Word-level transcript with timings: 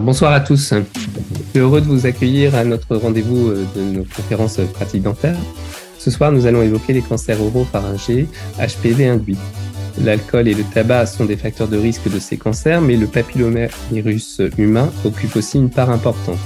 Bonsoir 0.00 0.32
à 0.32 0.40
tous. 0.40 0.72
Je 0.72 1.50
suis 1.50 1.58
heureux 1.58 1.82
de 1.82 1.86
vous 1.86 2.06
accueillir 2.06 2.54
à 2.54 2.64
notre 2.64 2.96
rendez-vous 2.96 3.48
euh, 3.48 3.66
de 3.76 3.82
nos 3.82 4.04
conférences 4.04 4.58
pratiques 4.72 5.02
dentaires. 5.02 5.36
Ce 5.98 6.10
soir, 6.10 6.32
nous 6.32 6.46
allons 6.46 6.62
évoquer 6.62 6.94
les 6.94 7.02
cancers 7.02 7.38
oropharyngés 7.38 8.26
HPV 8.58 9.08
induits. 9.08 9.36
L'alcool 10.02 10.48
et 10.48 10.54
le 10.54 10.62
tabac 10.62 11.04
sont 11.04 11.26
des 11.26 11.36
facteurs 11.36 11.68
de 11.68 11.76
risque 11.76 12.10
de 12.10 12.18
ces 12.18 12.38
cancers, 12.38 12.80
mais 12.80 12.96
le 12.96 13.08
papillomavirus 13.08 14.40
humain 14.56 14.88
occupe 15.04 15.36
aussi 15.36 15.58
une 15.58 15.68
part 15.68 15.90
importante. 15.90 16.38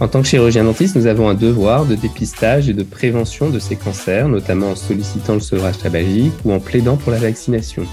En 0.00 0.08
tant 0.08 0.20
que 0.20 0.26
chirurgien 0.26 0.64
dentiste, 0.64 0.96
nous 0.96 1.06
avons 1.06 1.28
un 1.28 1.34
devoir 1.34 1.86
de 1.86 1.94
dépistage 1.94 2.68
et 2.68 2.74
de 2.74 2.82
prévention 2.82 3.50
de 3.50 3.60
ces 3.60 3.76
cancers, 3.76 4.28
notamment 4.28 4.70
en 4.70 4.74
sollicitant 4.74 5.34
le 5.34 5.40
sevrage 5.40 5.78
tabagique 5.78 6.32
ou 6.44 6.52
en 6.52 6.58
plaidant 6.58 6.96
pour 6.96 7.12
la 7.12 7.18
vaccination. 7.18 7.84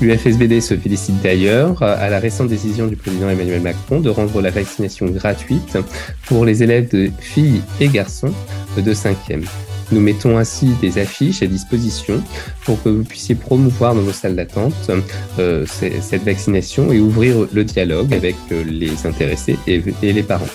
L'UFSBD 0.00 0.60
se 0.60 0.76
félicite 0.76 1.22
d'ailleurs 1.22 1.82
à 1.82 2.10
la 2.10 2.18
récente 2.18 2.48
décision 2.48 2.86
du 2.86 2.96
président 2.96 3.30
Emmanuel 3.30 3.62
Macron 3.62 4.00
de 4.00 4.10
rendre 4.10 4.42
la 4.42 4.50
vaccination 4.50 5.06
gratuite 5.06 5.78
pour 6.26 6.44
les 6.44 6.62
élèves 6.62 6.90
de 6.90 7.10
filles 7.18 7.62
et 7.80 7.88
garçons 7.88 8.32
de 8.76 8.92
5e. 8.92 9.46
Nous 9.92 10.00
mettons 10.00 10.36
ainsi 10.36 10.66
des 10.80 10.98
affiches 10.98 11.42
à 11.42 11.46
disposition 11.46 12.22
pour 12.64 12.82
que 12.82 12.88
vous 12.88 13.04
puissiez 13.04 13.36
promouvoir 13.36 13.94
dans 13.94 14.02
vos 14.02 14.12
salles 14.12 14.36
d'attente 14.36 14.90
euh, 15.38 15.64
cette 15.66 16.24
vaccination 16.24 16.92
et 16.92 17.00
ouvrir 17.00 17.46
le 17.52 17.64
dialogue 17.64 18.12
avec 18.12 18.36
euh, 18.52 18.64
les 18.64 19.06
intéressés 19.06 19.56
et 19.66 20.12
les 20.12 20.22
parents. 20.22 20.48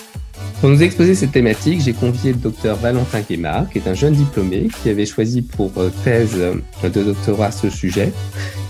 Pour 0.62 0.70
nous 0.70 0.84
exposer 0.84 1.16
cette 1.16 1.32
thématique, 1.32 1.80
j'ai 1.80 1.92
convié 1.92 2.32
le 2.32 2.38
docteur 2.38 2.76
Valentin 2.76 3.20
Guémard, 3.20 3.68
qui 3.68 3.78
est 3.78 3.88
un 3.88 3.94
jeune 3.94 4.14
diplômé 4.14 4.68
qui 4.80 4.90
avait 4.90 5.06
choisi 5.06 5.42
pour 5.42 5.72
euh, 5.76 5.90
thèse 6.04 6.36
de 6.36 7.02
doctorat 7.02 7.50
ce 7.50 7.68
sujet. 7.68 8.12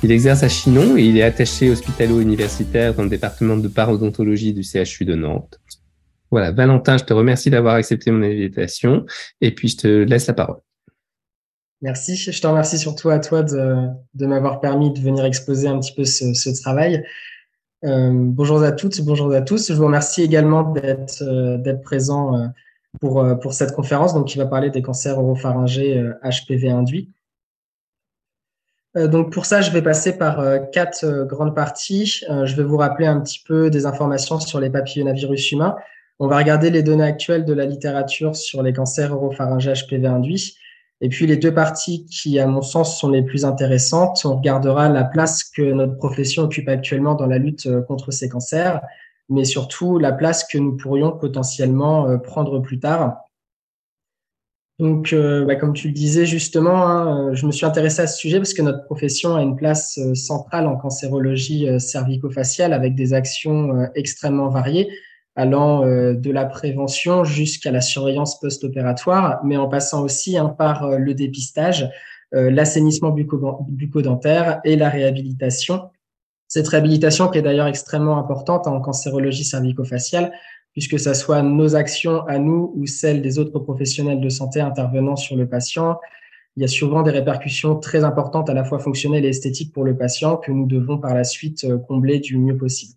Il 0.02 0.10
exerce 0.10 0.42
à 0.42 0.48
Chinon 0.48 0.96
et 0.96 1.02
il 1.02 1.18
est 1.18 1.22
attaché 1.22 1.68
hospitalo-universitaire 1.68 2.94
dans 2.94 3.02
le 3.02 3.10
département 3.10 3.58
de 3.58 3.68
parodontologie 3.68 4.54
du 4.54 4.62
CHU 4.62 5.04
de 5.04 5.14
Nantes. 5.14 5.60
Voilà, 6.30 6.50
Valentin, 6.50 6.96
je 6.96 7.04
te 7.04 7.12
remercie 7.12 7.50
d'avoir 7.50 7.74
accepté 7.74 8.10
mon 8.10 8.22
invitation 8.22 9.04
et 9.42 9.54
puis 9.54 9.68
je 9.68 9.76
te 9.76 9.86
laisse 9.86 10.28
la 10.28 10.32
parole. 10.32 10.60
Merci, 11.82 12.16
je 12.16 12.40
te 12.40 12.46
remercie 12.46 12.78
surtout 12.78 13.10
à 13.10 13.18
toi 13.18 13.42
de, 13.42 13.88
de 14.14 14.24
m'avoir 14.24 14.60
permis 14.60 14.94
de 14.94 14.98
venir 14.98 15.26
exposer 15.26 15.68
un 15.68 15.78
petit 15.78 15.92
peu 15.94 16.06
ce, 16.06 16.32
ce 16.32 16.58
travail. 16.62 17.04
Euh, 17.84 18.10
bonjour 18.12 18.62
à 18.62 18.70
toutes, 18.70 19.00
bonjour 19.00 19.32
à 19.32 19.40
tous. 19.40 19.68
Je 19.68 19.74
vous 19.74 19.86
remercie 19.86 20.22
également 20.22 20.62
d'être 20.62 21.22
euh, 21.22 21.74
présent 21.82 22.36
euh, 22.36 22.46
pour, 23.00 23.20
euh, 23.20 23.34
pour 23.34 23.54
cette 23.54 23.72
conférence 23.72 24.14
donc, 24.14 24.28
qui 24.28 24.38
va 24.38 24.46
parler 24.46 24.70
des 24.70 24.82
cancers 24.82 25.18
oropharyngés 25.18 26.00
HPV 26.22 26.70
induits. 26.70 27.10
Donc 28.94 29.32
pour 29.32 29.46
ça, 29.46 29.62
je 29.62 29.70
vais 29.70 29.80
passer 29.80 30.18
par 30.18 30.68
quatre 30.70 31.24
grandes 31.24 31.56
parties. 31.56 32.20
je 32.28 32.54
vais 32.54 32.62
vous 32.62 32.76
rappeler 32.76 33.06
un 33.06 33.22
petit 33.22 33.42
peu 33.42 33.70
des 33.70 33.86
informations 33.86 34.38
sur 34.38 34.60
les 34.60 34.68
papillomavirus 34.68 35.50
humains. 35.52 35.76
On 36.18 36.28
va 36.28 36.36
regarder 36.36 36.68
les 36.68 36.82
données 36.82 37.02
actuelles 37.02 37.46
de 37.46 37.54
la 37.54 37.64
littérature 37.64 38.36
sur 38.36 38.62
les 38.62 38.74
cancers 38.74 39.10
oropharyngés 39.14 39.72
HPV 39.72 40.06
induits. 40.06 40.58
Et 41.02 41.10
puis 41.10 41.26
les 41.26 41.36
deux 41.36 41.52
parties 41.52 42.06
qui, 42.06 42.38
à 42.38 42.46
mon 42.46 42.62
sens, 42.62 42.98
sont 42.98 43.10
les 43.10 43.22
plus 43.22 43.44
intéressantes, 43.44 44.22
on 44.24 44.36
regardera 44.36 44.88
la 44.88 45.04
place 45.04 45.44
que 45.44 45.60
notre 45.60 45.96
profession 45.96 46.44
occupe 46.44 46.68
actuellement 46.68 47.14
dans 47.14 47.26
la 47.26 47.38
lutte 47.38 47.68
contre 47.86 48.10
ces 48.10 48.30
cancers, 48.30 48.80
mais 49.28 49.44
surtout 49.44 49.98
la 49.98 50.12
place 50.12 50.44
que 50.44 50.56
nous 50.56 50.76
pourrions 50.76 51.12
potentiellement 51.12 52.18
prendre 52.18 52.60
plus 52.60 52.78
tard. 52.78 53.22
Donc, 54.82 55.12
euh, 55.12 55.44
bah, 55.44 55.54
comme 55.54 55.74
tu 55.74 55.86
le 55.86 55.92
disais 55.92 56.26
justement, 56.26 56.84
hein, 56.88 57.30
euh, 57.30 57.34
je 57.34 57.46
me 57.46 57.52
suis 57.52 57.64
intéressé 57.64 58.02
à 58.02 58.08
ce 58.08 58.18
sujet 58.18 58.38
parce 58.38 58.52
que 58.52 58.62
notre 58.62 58.84
profession 58.84 59.36
a 59.36 59.42
une 59.42 59.54
place 59.54 59.96
euh, 59.98 60.14
centrale 60.14 60.66
en 60.66 60.76
cancérologie 60.76 61.68
cervico-faciale 61.78 62.72
avec 62.72 62.96
des 62.96 63.14
actions 63.14 63.86
extrêmement 63.94 64.48
variées, 64.48 64.90
allant 65.34 65.80
de 65.86 66.30
la 66.30 66.44
prévention 66.44 67.24
jusqu'à 67.24 67.70
la 67.70 67.80
surveillance 67.80 68.38
post-opératoire, 68.38 69.40
mais 69.44 69.56
en 69.56 69.68
passant 69.68 70.02
aussi 70.02 70.36
hein, 70.36 70.48
par 70.48 70.98
le 70.98 71.14
dépistage, 71.14 71.90
l'assainissement 72.32 73.10
bucco-dentaire 73.10 74.60
et 74.64 74.76
la 74.76 74.90
réhabilitation. 74.90 75.90
Cette 76.48 76.68
réhabilitation 76.68 77.28
qui 77.28 77.38
est 77.38 77.42
d'ailleurs 77.42 77.66
extrêmement 77.66 78.18
importante 78.18 78.66
en 78.66 78.80
cancérologie 78.80 79.44
cervico-faciale 79.44 80.32
puisque 80.72 80.98
ce 80.98 81.14
soit 81.14 81.42
nos 81.42 81.76
actions 81.76 82.26
à 82.26 82.38
nous 82.38 82.72
ou 82.74 82.86
celles 82.86 83.22
des 83.22 83.38
autres 83.38 83.58
professionnels 83.58 84.20
de 84.20 84.28
santé 84.28 84.60
intervenant 84.60 85.16
sur 85.16 85.36
le 85.36 85.46
patient. 85.46 85.98
Il 86.56 86.62
y 86.62 86.64
a 86.64 86.68
souvent 86.68 87.02
des 87.02 87.10
répercussions 87.10 87.76
très 87.76 88.04
importantes 88.04 88.50
à 88.50 88.54
la 88.54 88.64
fois 88.64 88.78
fonctionnelles 88.78 89.24
et 89.24 89.28
esthétiques 89.28 89.72
pour 89.72 89.84
le 89.84 89.96
patient 89.96 90.36
que 90.36 90.50
nous 90.50 90.66
devons 90.66 90.98
par 90.98 91.14
la 91.14 91.24
suite 91.24 91.64
euh, 91.64 91.78
combler 91.78 92.20
du 92.20 92.36
mieux 92.36 92.56
possible. 92.56 92.94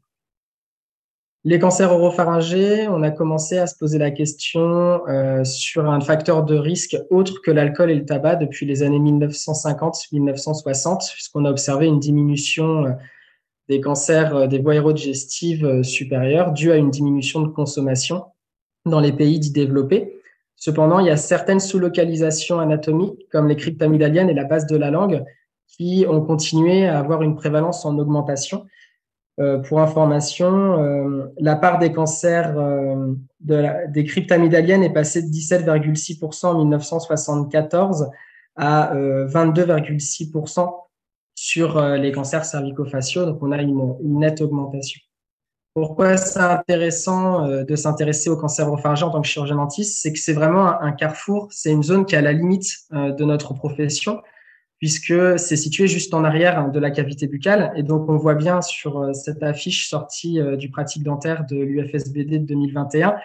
Les 1.48 1.60
cancers 1.60 1.92
oropharyngés, 1.92 2.88
on 2.88 3.04
a 3.04 3.12
commencé 3.12 3.60
à 3.60 3.68
se 3.68 3.78
poser 3.78 4.00
la 4.00 4.10
question 4.10 5.08
euh, 5.08 5.44
sur 5.44 5.88
un 5.88 6.02
facteur 6.02 6.44
de 6.44 6.56
risque 6.56 6.98
autre 7.12 7.40
que 7.44 7.52
l'alcool 7.52 7.92
et 7.92 7.96
le 7.96 8.04
tabac 8.04 8.38
depuis 8.38 8.66
les 8.66 8.82
années 8.82 8.98
1950-1960, 8.98 11.14
puisqu'on 11.14 11.46
a 11.46 11.52
observé 11.52 11.86
une 11.86 12.00
diminution 12.00 12.86
euh, 12.86 12.94
des 13.70 13.80
cancers 13.80 14.36
euh, 14.36 14.48
des 14.48 14.58
voies 14.58 14.74
aérodigestives 14.74 15.84
supérieures 15.84 16.52
dus 16.52 16.72
à 16.72 16.78
une 16.78 16.90
diminution 16.90 17.42
de 17.42 17.50
consommation 17.50 18.26
dans 18.88 19.00
les 19.00 19.12
pays 19.12 19.38
dits 19.38 19.52
développés. 19.52 20.20
Cependant, 20.56 20.98
il 20.98 21.06
y 21.06 21.12
a 21.12 21.18
certaines 21.18 21.60
sous-localisations 21.60 22.60
anatomiques, 22.60 23.30
comme 23.32 23.48
les 23.48 23.56
cryptamidaliennes 23.56 24.32
et 24.32 24.34
la 24.34 24.46
base 24.46 24.66
de 24.66 24.78
la 24.78 24.90
langue, 24.90 25.24
qui 25.68 26.08
ont 26.10 26.22
continué 26.22 26.88
à 26.88 26.98
avoir 26.98 27.22
une 27.22 27.36
prévalence 27.36 27.86
en 27.86 28.00
augmentation. 28.00 28.66
Euh, 29.42 29.60
pour 29.60 29.82
information, 29.82 30.82
euh, 30.82 31.34
la 31.38 31.58
part 31.58 31.78
des 31.78 31.92
cancers 31.92 32.58
euh, 32.58 33.14
des 33.42 34.06
cryptamidaliennes 34.06 34.84
est 34.84 34.94
passée 34.94 35.22
de 35.22 35.28
17,6% 35.28 36.46
en 36.46 36.58
1974 36.60 38.10
à 38.56 38.94
22,6% 38.96 40.70
sur 41.36 41.82
les 41.82 42.14
cancers 42.14 42.46
cervico-faciaux. 42.46 43.26
Donc, 43.26 43.40
on 43.44 43.52
a 43.52 43.62
une, 43.62 43.98
nette 44.02 44.40
augmentation. 44.40 45.02
Pourquoi 45.74 46.16
c'est 46.16 46.40
intéressant 46.40 47.46
de 47.46 47.76
s'intéresser 47.76 48.30
au 48.30 48.38
cancer 48.38 48.66
oropharyngé 48.66 49.04
en 49.04 49.10
tant 49.10 49.22
que 49.22 49.28
chirurgien 49.28 49.58
dentiste? 49.58 50.02
C'est 50.02 50.14
que 50.14 50.20
c'est 50.20 50.32
vraiment 50.32 50.82
un 50.82 50.94
carrefour, 50.94 51.50
c'est 51.52 51.74
une 51.74 51.84
zone 51.84 52.06
qui 52.06 52.16
est 52.16 52.18
à 52.18 52.22
la 52.22 52.32
limite 52.32 52.72
de 52.94 53.26
notre 53.26 53.54
profession, 53.54 54.22
puisque 54.86 55.40
c'est 55.40 55.56
situé 55.56 55.88
juste 55.88 56.14
en 56.14 56.24
arrière 56.24 56.70
de 56.70 56.80
la 56.80 56.92
cavité 56.92 57.26
buccale. 57.26 57.74
Et 57.76 57.82
donc, 57.82 58.08
on 58.08 58.18
voit 58.18 58.36
bien 58.36 58.62
sur 58.62 59.10
cette 59.16 59.42
affiche 59.42 59.90
sortie 59.90 60.40
du 60.60 60.70
pratique 60.70 61.02
dentaire 61.02 61.46
de 61.50 61.58
l'UFSBD 61.58 62.38
de 62.40 62.46
2021 62.46 63.16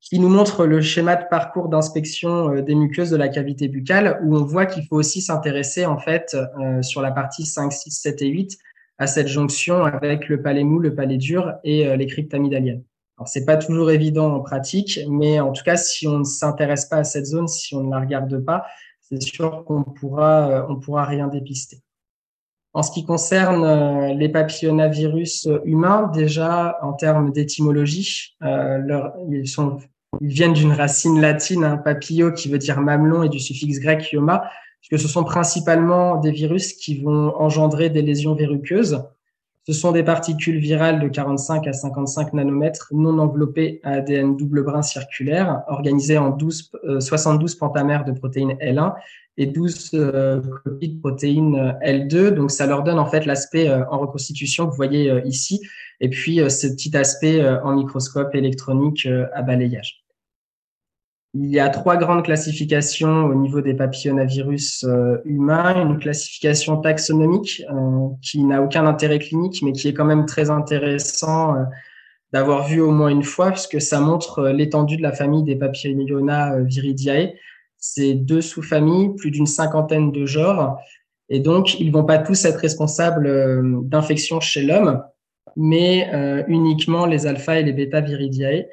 qui 0.00 0.18
nous 0.18 0.28
montre 0.28 0.66
le 0.66 0.80
schéma 0.80 1.16
de 1.16 1.24
parcours 1.28 1.68
d'inspection 1.68 2.54
euh, 2.54 2.62
des 2.62 2.74
muqueuses 2.74 3.10
de 3.10 3.16
la 3.16 3.28
cavité 3.28 3.68
buccale, 3.68 4.20
où 4.24 4.36
on 4.36 4.44
voit 4.44 4.66
qu'il 4.66 4.86
faut 4.86 4.96
aussi 4.96 5.20
s'intéresser 5.20 5.86
en 5.86 5.98
fait 5.98 6.34
euh, 6.34 6.82
sur 6.82 7.02
la 7.02 7.10
partie 7.10 7.44
5, 7.44 7.72
6, 7.72 7.90
7 7.90 8.22
et 8.22 8.28
8 8.28 8.58
à 8.98 9.06
cette 9.06 9.28
jonction 9.28 9.84
avec 9.84 10.28
le 10.28 10.42
palais 10.42 10.64
mou, 10.64 10.78
le 10.78 10.94
palais 10.94 11.18
dur 11.18 11.54
et 11.64 11.86
euh, 11.86 11.96
les 11.96 12.06
cryptamidaliennes. 12.06 12.82
Alors 13.16 13.28
c'est 13.28 13.44
pas 13.44 13.56
toujours 13.56 13.90
évident 13.90 14.32
en 14.34 14.40
pratique, 14.40 15.00
mais 15.08 15.40
en 15.40 15.52
tout 15.52 15.64
cas 15.64 15.76
si 15.76 16.06
on 16.06 16.20
ne 16.20 16.24
s'intéresse 16.24 16.86
pas 16.86 16.98
à 16.98 17.04
cette 17.04 17.26
zone, 17.26 17.48
si 17.48 17.74
on 17.74 17.84
ne 17.84 17.90
la 17.90 18.00
regarde 18.00 18.38
pas, 18.44 18.66
c'est 19.08 19.22
sûr 19.22 19.64
qu'on 19.64 19.82
pourra 19.84 20.66
on 20.68 20.76
pourra 20.76 21.04
rien 21.04 21.28
dépister. 21.28 21.82
En 22.74 22.82
ce 22.82 22.92
qui 22.92 23.04
concerne 23.04 24.12
les 24.18 24.28
papillomavirus 24.28 25.48
humains, 25.64 26.10
déjà 26.12 26.78
en 26.82 26.92
termes 26.92 27.32
d'étymologie, 27.32 28.36
euh, 28.42 29.10
ils 30.20 30.28
viennent 30.28 30.52
d'une 30.52 30.72
racine 30.72 31.20
latine, 31.20 31.64
un 31.64 31.76
papillo 31.76 32.32
qui 32.32 32.48
veut 32.48 32.58
dire 32.58 32.80
mamelon 32.80 33.22
et 33.22 33.28
du 33.28 33.40
suffixe 33.40 33.80
grec 33.80 34.12
ioma, 34.12 34.48
puisque 34.80 35.02
ce 35.02 35.08
sont 35.08 35.24
principalement 35.24 36.16
des 36.16 36.30
virus 36.30 36.72
qui 36.74 37.00
vont 37.02 37.34
engendrer 37.36 37.90
des 37.90 38.02
lésions 38.02 38.34
verruqueuses. 38.34 39.02
Ce 39.68 39.74
sont 39.74 39.92
des 39.92 40.02
particules 40.02 40.56
virales 40.56 40.98
de 40.98 41.08
45 41.08 41.66
à 41.66 41.74
55 41.74 42.32
nanomètres 42.32 42.88
non 42.90 43.18
enveloppées 43.18 43.80
à 43.84 43.96
ADN 43.96 44.34
double 44.34 44.64
brin 44.64 44.80
circulaire, 44.80 45.62
organisées 45.68 46.16
en 46.16 46.30
12, 46.30 46.70
72 47.00 47.52
euh, 47.52 47.58
pentamères 47.58 48.06
de 48.06 48.12
protéines 48.12 48.52
L1 48.62 48.94
et 49.36 49.44
12 49.44 49.90
euh, 49.92 50.40
copies 50.64 50.94
de 50.94 51.00
protéines 51.00 51.76
L2. 51.84 52.30
Donc, 52.30 52.50
ça 52.50 52.64
leur 52.64 52.82
donne 52.82 52.98
en 52.98 53.04
fait 53.04 53.26
l'aspect 53.26 53.68
euh, 53.68 53.84
en 53.90 53.98
reconstitution 53.98 54.64
que 54.64 54.70
vous 54.70 54.76
voyez 54.76 55.12
ici, 55.26 55.60
et 56.00 56.08
puis 56.08 56.40
ce 56.50 56.66
petit 56.68 56.96
aspect 56.96 57.46
en 57.62 57.74
microscope 57.74 58.34
électronique 58.34 59.06
à 59.34 59.42
balayage. 59.42 60.02
Il 61.34 61.50
y 61.50 61.60
a 61.60 61.68
trois 61.68 61.98
grandes 61.98 62.24
classifications 62.24 63.26
au 63.26 63.34
niveau 63.34 63.60
des 63.60 63.74
papillomavirus 63.74 64.84
euh, 64.84 65.18
humains. 65.26 65.82
Une 65.82 65.98
classification 65.98 66.78
taxonomique 66.80 67.62
euh, 67.70 68.08
qui 68.22 68.42
n'a 68.44 68.62
aucun 68.62 68.86
intérêt 68.86 69.18
clinique, 69.18 69.60
mais 69.62 69.72
qui 69.72 69.88
est 69.88 69.94
quand 69.94 70.06
même 70.06 70.24
très 70.24 70.48
intéressant 70.48 71.54
euh, 71.54 71.64
d'avoir 72.32 72.66
vu 72.66 72.80
au 72.80 72.92
moins 72.92 73.10
une 73.10 73.22
fois, 73.22 73.50
puisque 73.50 73.80
ça 73.80 74.00
montre 74.00 74.48
l'étendue 74.48 74.96
de 74.96 75.02
la 75.02 75.12
famille 75.12 75.44
des 75.44 75.56
papillona 75.56 76.60
viridiae. 76.60 77.34
C'est 77.76 78.14
deux 78.14 78.40
sous-familles, 78.40 79.14
plus 79.16 79.30
d'une 79.30 79.46
cinquantaine 79.46 80.12
de 80.12 80.24
genres. 80.24 80.78
Et 81.28 81.40
donc, 81.40 81.78
ils 81.78 81.92
vont 81.92 82.04
pas 82.04 82.18
tous 82.18 82.46
être 82.46 82.58
responsables 82.58 83.30
d'infections 83.86 84.40
chez 84.40 84.62
l'homme. 84.62 85.02
mais 85.56 86.10
uniquement 86.48 87.06
les 87.06 87.26
alpha 87.26 87.58
et 87.60 87.62
les 87.62 87.72
bêta 87.72 88.00
viridiae. 88.00 88.66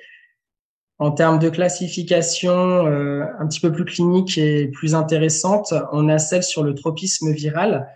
En 0.98 1.12
termes 1.12 1.40
de 1.40 1.50
classification 1.50 2.86
un 2.86 3.48
petit 3.48 3.60
peu 3.60 3.72
plus 3.72 3.84
clinique 3.84 4.38
et 4.38 4.68
plus 4.68 4.96
intéressante, 4.96 5.74
on 5.92 6.08
a 6.08 6.20
celle 6.20 6.44
sur 6.44 6.64
le 6.64 6.74
tropisme 6.74 7.34
viral. 7.34 7.90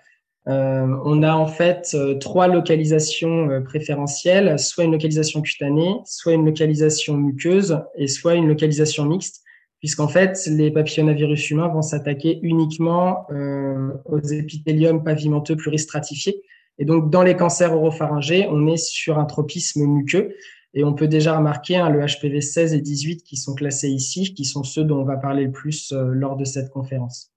on 0.46 1.24
a 1.24 1.34
en 1.34 1.48
fait 1.48 1.96
trois 2.20 2.50
localisations 2.50 3.62
préférentielles, 3.64 4.60
soit 4.60 4.84
une 4.84 4.92
localisation 4.92 5.42
cutanée, 5.42 5.96
soit 6.06 6.34
une 6.34 6.46
localisation 6.46 7.16
muqueuse 7.16 7.80
et 7.96 8.08
soit 8.08 8.36
une 8.36 8.50
localisation 8.50 9.06
mixte 9.06 9.44
puisqu'en 9.80 10.08
fait, 10.08 10.46
les 10.48 10.72
papillomavirus 10.72 11.50
humains 11.52 11.70
vont 11.70 11.82
s'attaquer 11.82 12.40
uniquement 12.44 13.26
euh, 13.32 13.92
aux 14.06 14.20
épithéliums 14.20 15.04
pavimenteux 15.04 15.56
pluristratifiés. 15.56 16.42
Et 16.78 16.86
donc, 16.86 17.10
dans 17.10 17.24
les 17.24 17.36
cancers 17.36 17.74
oropharyngés, 17.74 18.48
on 18.50 18.68
est 18.68 18.78
sur 18.78 19.18
un 19.18 19.26
tropisme 19.26 19.86
muqueux. 19.86 20.36
Et 20.74 20.84
on 20.84 20.94
peut 20.94 21.08
déjà 21.08 21.38
remarquer 21.38 21.78
hein, 21.78 21.90
le 21.90 22.06
HPV 22.06 22.42
16 22.42 22.74
et 22.74 22.82
18 22.82 23.24
qui 23.24 23.38
sont 23.38 23.56
classés 23.56 23.90
ici, 23.90 24.34
qui 24.34 24.46
sont 24.46 24.64
ceux 24.64 24.84
dont 24.84 25.00
on 25.00 25.06
va 25.06 25.18
parler 25.18 25.46
le 25.46 25.52
plus 25.52 25.92
euh, 25.92 26.12
lors 26.14 26.38
de 26.38 26.46
cette 26.46 26.70
conférence. 26.70 27.32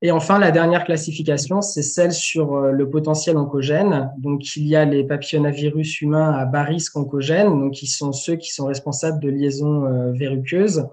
Et 0.00 0.12
enfin, 0.12 0.38
la 0.38 0.52
dernière 0.52 0.84
classification, 0.84 1.60
c'est 1.60 1.82
celle 1.82 2.12
sur 2.12 2.54
euh, 2.54 2.70
le 2.70 2.88
potentiel 2.88 3.36
oncogène. 3.36 4.12
Donc, 4.18 4.54
il 4.54 4.68
y 4.68 4.76
a 4.76 4.84
les 4.84 5.02
papillomavirus 5.02 6.00
humains 6.00 6.30
à 6.30 6.44
bas 6.44 6.62
risque 6.62 6.96
oncogène, 6.96 7.48
donc 7.48 7.72
qui 7.72 7.88
sont 7.88 8.12
ceux 8.12 8.36
qui 8.36 8.50
sont 8.50 8.66
responsables 8.66 9.18
de 9.18 9.28
liaisons 9.28 9.86
euh, 9.86 10.12
verruqueuses. 10.12 10.86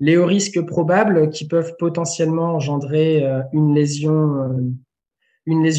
Les 0.00 0.16
hauts 0.16 0.26
risques 0.26 0.64
probables 0.64 1.28
qui 1.28 1.46
peuvent 1.46 1.74
potentiellement 1.78 2.54
engendrer 2.54 3.26
une 3.54 3.74
lésion 3.74 4.50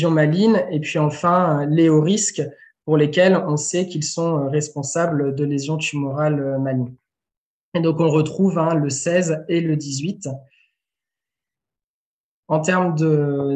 maligne. 0.10 0.60
Et 0.72 0.80
puis 0.80 0.98
enfin, 0.98 1.68
les 1.68 1.88
hauts 1.88 2.02
risques 2.02 2.42
pour 2.88 2.96
lesquels 2.96 3.36
on 3.36 3.58
sait 3.58 3.86
qu'ils 3.86 4.06
sont 4.06 4.48
responsables 4.48 5.36
de 5.36 5.44
lésions 5.44 5.76
tumorales 5.76 6.58
malignes. 6.58 6.96
Et 7.74 7.82
donc, 7.82 8.00
on 8.00 8.08
retrouve 8.08 8.58
hein, 8.58 8.76
le 8.76 8.90
16 8.90 9.44
et 9.50 9.60
le 9.60 9.76
18. 9.76 10.30
En 12.48 12.62
termes 12.62 12.96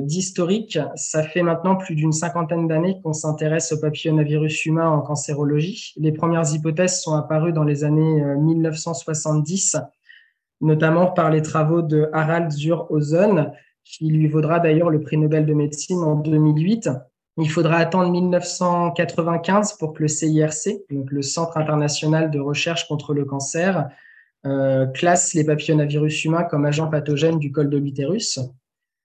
d'historique, 0.06 0.78
ça 0.95 1.24
fait 1.24 1.44
maintenant 1.44 1.78
plus 1.78 1.95
d'une 1.95 2.12
cinquantaine 2.12 2.68
d'années 2.68 3.00
qu'on 3.01 3.13
s'intéresse 3.13 3.72
au 3.72 3.80
papillomavirus 3.80 4.66
humain 4.66 4.89
en 4.89 5.00
cancérologie. 5.00 5.94
Les 5.95 6.12
premières 6.12 6.54
hypothèses 6.54 7.00
sont 7.00 7.16
apparues 7.16 7.54
dans 7.54 7.63
les 7.63 7.86
années 7.86 8.22
1970, 8.36 9.75
euh, 9.75 9.80
notamment 10.60 11.07
par 11.07 11.30
les 11.30 11.42
travaux 11.42 11.81
de 11.81 12.10
Harald 12.12 12.51
zur 12.51 12.92
Ozen, 12.92 13.54
qui 13.86 14.07
lui 14.10 14.27
vaudra 14.27 14.60
d'ailleurs 14.60 14.89
le 14.89 15.00
prix 15.00 15.16
Nobel 15.16 15.45
de 15.45 15.54
médecine 15.54 16.00
en 16.00 16.16
2008. 16.16 16.89
Il 17.38 17.50
faudra 17.50 17.78
attendre 17.78 18.12
1995 18.12 19.78
pour 19.78 19.94
que 19.94 20.04
le 20.04 20.07
CIRC, 20.07 20.81
donc 20.89 21.12
le 21.12 21.22
Centre 21.22 21.57
international 21.57 22.30
de 22.30 22.39
recherche 22.39 22.88
contre 22.88 23.13
le 23.13 23.25
cancer, 23.25 23.89
euh, 24.45 24.86
classe 24.88 25.33
les 25.33 25.45
papillomavirus 25.45 26.25
humains 26.25 26.44
comme 26.44 26.66
agents 26.66 26.89
pathogènes 26.89 27.39
du 27.39 27.51
col 27.51 27.69
de 27.69 27.78
l'utérus. 27.78 28.39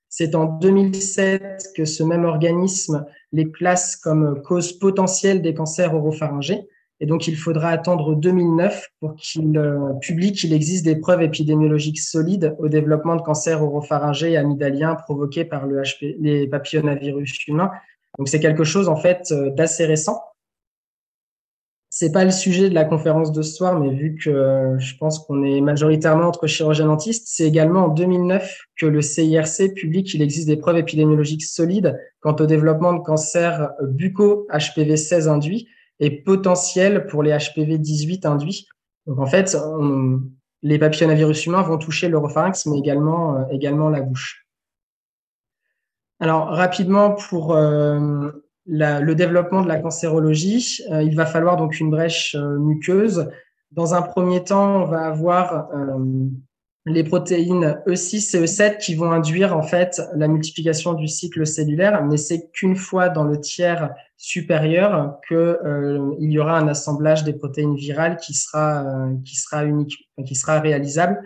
C'est 0.08 0.34
en 0.34 0.46
2007 0.46 1.72
que 1.76 1.84
ce 1.84 2.02
même 2.02 2.24
organisme 2.24 3.04
les 3.32 3.50
classe 3.50 3.96
comme 3.96 4.42
cause 4.42 4.72
potentielle 4.72 5.42
des 5.42 5.54
cancers 5.54 5.94
oropharyngés. 5.94 6.66
Et 7.00 7.06
donc, 7.06 7.28
il 7.28 7.36
faudra 7.36 7.68
attendre 7.68 8.14
2009 8.14 8.88
pour 9.00 9.14
qu'il 9.16 9.58
euh, 9.58 9.92
publie 10.00 10.32
qu'il 10.32 10.54
existe 10.54 10.86
des 10.86 10.96
preuves 10.96 11.22
épidémiologiques 11.22 12.00
solides 12.00 12.56
au 12.58 12.68
développement 12.68 13.16
de 13.16 13.22
cancers 13.22 13.62
oropharyngés 13.62 14.36
amygdaliens 14.38 14.94
provoqués 14.94 15.44
par 15.44 15.66
les 15.66 16.48
papillomavirus 16.48 17.46
humains. 17.46 17.70
Donc, 18.18 18.28
c'est 18.28 18.40
quelque 18.40 18.64
chose, 18.64 18.88
en 18.88 18.96
fait, 18.96 19.32
euh, 19.32 19.50
d'assez 19.50 19.84
récent 19.84 20.20
c'est 21.98 22.12
pas 22.12 22.26
le 22.26 22.30
sujet 22.30 22.68
de 22.68 22.74
la 22.74 22.84
conférence 22.84 23.32
de 23.32 23.40
ce 23.40 23.54
soir, 23.54 23.80
mais 23.80 23.88
vu 23.88 24.18
que 24.22 24.76
je 24.78 24.96
pense 24.98 25.18
qu'on 25.20 25.42
est 25.42 25.62
majoritairement 25.62 26.28
entre 26.28 26.46
chirurgiens 26.46 26.84
dentistes, 26.84 27.24
c'est 27.26 27.44
également 27.44 27.86
en 27.86 27.88
2009 27.88 28.64
que 28.78 28.84
le 28.84 29.00
CIRC 29.00 29.72
publie 29.74 30.04
qu'il 30.04 30.20
existe 30.20 30.46
des 30.46 30.58
preuves 30.58 30.76
épidémiologiques 30.76 31.44
solides 31.44 31.98
quant 32.20 32.36
au 32.38 32.44
développement 32.44 32.92
de 32.92 32.98
cancers 32.98 33.70
bucco 33.80 34.46
HPV 34.52 34.98
16 34.98 35.28
induits 35.28 35.68
et 35.98 36.10
potentiels 36.10 37.06
pour 37.06 37.22
les 37.22 37.30
HPV 37.34 37.78
18 37.78 38.26
induits. 38.26 38.68
Donc 39.06 39.18
en 39.18 39.26
fait, 39.26 39.56
les 40.62 40.78
papillomavirus 40.78 41.46
humains 41.46 41.62
vont 41.62 41.78
toucher 41.78 42.10
l'oropharynx, 42.10 42.66
mais 42.66 42.78
également, 42.78 43.38
euh, 43.38 43.44
également 43.50 43.88
la 43.88 44.02
bouche. 44.02 44.45
Alors 46.18 46.48
rapidement 46.48 47.10
pour 47.10 47.54
euh, 47.54 48.30
le 48.66 49.12
développement 49.14 49.62
de 49.62 49.68
la 49.68 49.78
cancérologie, 49.78 50.78
euh, 50.90 51.02
il 51.02 51.14
va 51.14 51.26
falloir 51.26 51.56
donc 51.56 51.78
une 51.78 51.90
brèche 51.90 52.34
euh, 52.34 52.58
muqueuse. 52.58 53.28
Dans 53.72 53.94
un 53.94 54.00
premier 54.00 54.42
temps, 54.42 54.82
on 54.82 54.84
va 54.86 55.02
avoir 55.02 55.68
les 56.86 57.04
protéines 57.04 57.82
E6 57.86 58.36
et 58.36 58.44
E7 58.44 58.78
qui 58.78 58.94
vont 58.94 59.10
induire 59.10 59.54
en 59.54 59.62
fait 59.62 60.00
la 60.14 60.28
multiplication 60.28 60.94
du 60.94 61.08
cycle 61.08 61.44
cellulaire, 61.44 62.02
mais 62.04 62.16
c'est 62.16 62.48
qu'une 62.52 62.76
fois 62.76 63.10
dans 63.10 63.24
le 63.24 63.38
tiers 63.38 63.90
supérieur 64.16 65.18
que 65.28 65.58
il 66.20 66.30
y 66.30 66.38
aura 66.38 66.56
un 66.56 66.68
assemblage 66.68 67.24
des 67.24 67.34
protéines 67.34 67.74
virales 67.74 68.16
qui 68.16 68.32
sera 68.32 69.10
qui 69.26 69.34
sera 69.34 69.64
unique, 69.64 70.08
qui 70.24 70.36
sera 70.36 70.60
réalisable. 70.60 71.20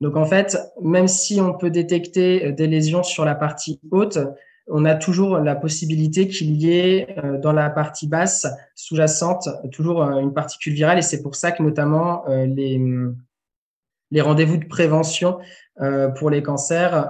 Donc 0.00 0.16
en 0.16 0.24
fait, 0.24 0.56
même 0.80 1.08
si 1.08 1.40
on 1.40 1.54
peut 1.54 1.70
détecter 1.70 2.52
des 2.52 2.66
lésions 2.66 3.02
sur 3.02 3.24
la 3.24 3.34
partie 3.34 3.80
haute, 3.90 4.18
on 4.68 4.84
a 4.84 4.94
toujours 4.94 5.38
la 5.38 5.56
possibilité 5.56 6.28
qu'il 6.28 6.52
y 6.56 6.70
ait 6.70 7.18
euh, 7.24 7.38
dans 7.38 7.52
la 7.52 7.70
partie 7.70 8.06
basse 8.06 8.46
sous-jacente 8.74 9.48
toujours 9.72 10.02
euh, 10.02 10.20
une 10.20 10.32
particule 10.32 10.74
virale 10.74 10.98
et 10.98 11.02
c'est 11.02 11.22
pour 11.22 11.34
ça 11.34 11.52
que 11.52 11.62
notamment 11.62 12.28
euh, 12.28 12.46
les, 12.46 14.20
rendez-vous 14.20 14.56
de 14.56 14.66
prévention 14.66 15.38
pour 16.16 16.28
les 16.28 16.42
cancers 16.42 17.08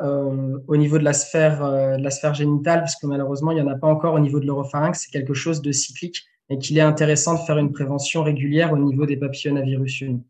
au 0.67 0.77
niveau 0.77 0.99
de 0.99 1.05
la 1.05 1.15
sphère 1.15 2.35
génitale 2.35 2.81
parce 2.81 2.97
que 2.97 3.07
malheureusement 3.07 3.51
il 3.51 3.55
n'y 3.55 3.63
en 3.63 3.69
a 3.69 3.77
pas 3.77 3.87
encore 3.87 4.13
au 4.13 4.19
niveau 4.19 4.41
de 4.41 4.47
l'oropharynx 4.47 5.05
c'est 5.05 5.11
quelque 5.11 5.33
chose 5.33 5.63
de 5.63 5.73
cyclique 5.73 6.27
et 6.51 6.59
qu'il 6.59 6.77
est 6.77 6.83
intéressant 6.83 7.33
de 7.33 7.39
faire 7.47 7.57
une 7.57 7.73
prévention 7.73 8.23
régulière 8.23 8.73
au 8.73 8.77
niveau 8.77 9.07
des 9.07 9.17
papillomavirus 9.17 10.03
humains. 10.03 10.21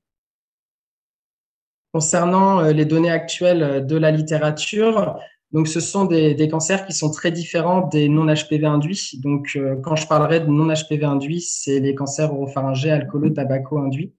Concernant 1.93 2.63
les 2.63 2.85
données 2.85 3.11
actuelles 3.11 3.87
de 3.87 3.97
la 3.97 4.11
littérature, 4.11 5.19
donc, 5.53 5.67
ce 5.67 5.81
sont 5.81 6.05
des, 6.05 6.49
cancers 6.49 6.87
qui 6.87 6.93
sont 6.93 7.11
très 7.11 7.31
différents 7.31 7.87
des 7.89 8.09
non-HPV 8.09 8.67
induits. 8.67 9.19
Donc, 9.23 9.53
euh, 9.57 9.77
quand 9.83 9.97
je 9.97 10.07
parlerai 10.07 10.41
de 10.41 10.47
non-HPV 10.47 11.05
induits, 11.05 11.41
c'est 11.41 11.81
les 11.81 11.95
cancers 11.95 12.33
oropharyngés, 12.33 12.91
alcoolo, 12.91 13.31
tabaco 13.31 13.79
induits. 13.79 14.13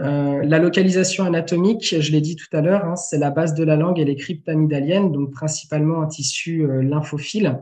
Euh, 0.00 0.42
la 0.44 0.58
localisation 0.58 1.24
anatomique, 1.24 1.94
je 2.00 2.12
l'ai 2.12 2.20
dit 2.20 2.34
tout 2.34 2.56
à 2.56 2.60
l'heure, 2.60 2.84
hein, 2.84 2.96
c'est 2.96 3.18
la 3.18 3.30
base 3.30 3.54
de 3.54 3.64
la 3.64 3.76
langue 3.76 4.00
et 4.00 4.04
les 4.04 4.16
cryptes 4.16 4.48
amygdaliennes, 4.48 5.12
donc 5.12 5.32
principalement 5.32 6.02
un 6.02 6.06
tissu 6.06 6.62
euh, 6.62 6.82
lymphophile, 6.82 7.60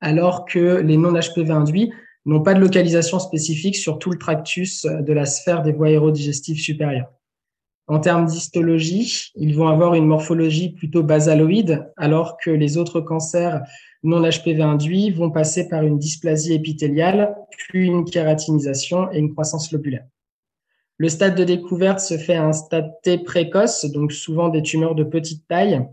alors 0.00 0.44
que 0.46 0.80
les 0.80 0.96
non-HPV 0.96 1.50
induits 1.50 1.92
n'ont 2.26 2.42
pas 2.42 2.54
de 2.54 2.60
localisation 2.60 3.18
spécifique 3.18 3.76
sur 3.76 3.98
tout 3.98 4.10
le 4.10 4.18
tractus 4.18 4.86
de 4.86 5.12
la 5.12 5.26
sphère 5.26 5.62
des 5.62 5.72
voies 5.72 5.88
aérodigestives 5.88 6.58
supérieures. 6.58 7.10
En 7.86 8.00
termes 8.00 8.24
d'histologie, 8.24 9.30
ils 9.34 9.54
vont 9.54 9.68
avoir 9.68 9.94
une 9.94 10.06
morphologie 10.06 10.70
plutôt 10.70 11.02
basaloïde, 11.02 11.86
alors 11.96 12.38
que 12.42 12.50
les 12.50 12.78
autres 12.78 13.00
cancers 13.00 13.60
non 14.02 14.22
HPV 14.22 14.62
induits 14.62 15.10
vont 15.10 15.30
passer 15.30 15.68
par 15.68 15.82
une 15.82 15.98
dysplasie 15.98 16.54
épithéliale, 16.54 17.34
puis 17.50 17.86
une 17.86 18.04
kératinisation 18.04 19.10
et 19.12 19.18
une 19.18 19.32
croissance 19.32 19.72
lobulaire. 19.72 20.04
Le 20.96 21.08
stade 21.08 21.34
de 21.34 21.44
découverte 21.44 22.00
se 22.00 22.16
fait 22.16 22.36
à 22.36 22.44
un 22.44 22.52
stade 22.52 22.92
T 23.02 23.18
précoce, 23.18 23.84
donc 23.86 24.12
souvent 24.12 24.48
des 24.48 24.62
tumeurs 24.62 24.94
de 24.94 25.04
petite 25.04 25.46
taille, 25.48 25.86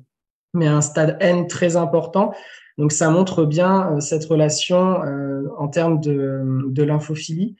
mais 0.53 0.67
à 0.67 0.75
un 0.75 0.81
stade 0.81 1.17
N 1.19 1.47
très 1.47 1.75
important. 1.75 2.33
Donc 2.77 2.91
ça 2.91 3.09
montre 3.09 3.45
bien 3.45 3.93
euh, 3.93 3.99
cette 3.99 4.25
relation 4.25 5.03
euh, 5.03 5.47
en 5.57 5.67
termes 5.67 5.99
de, 5.99 6.61
de 6.67 6.83
lymphophilie. 6.83 7.55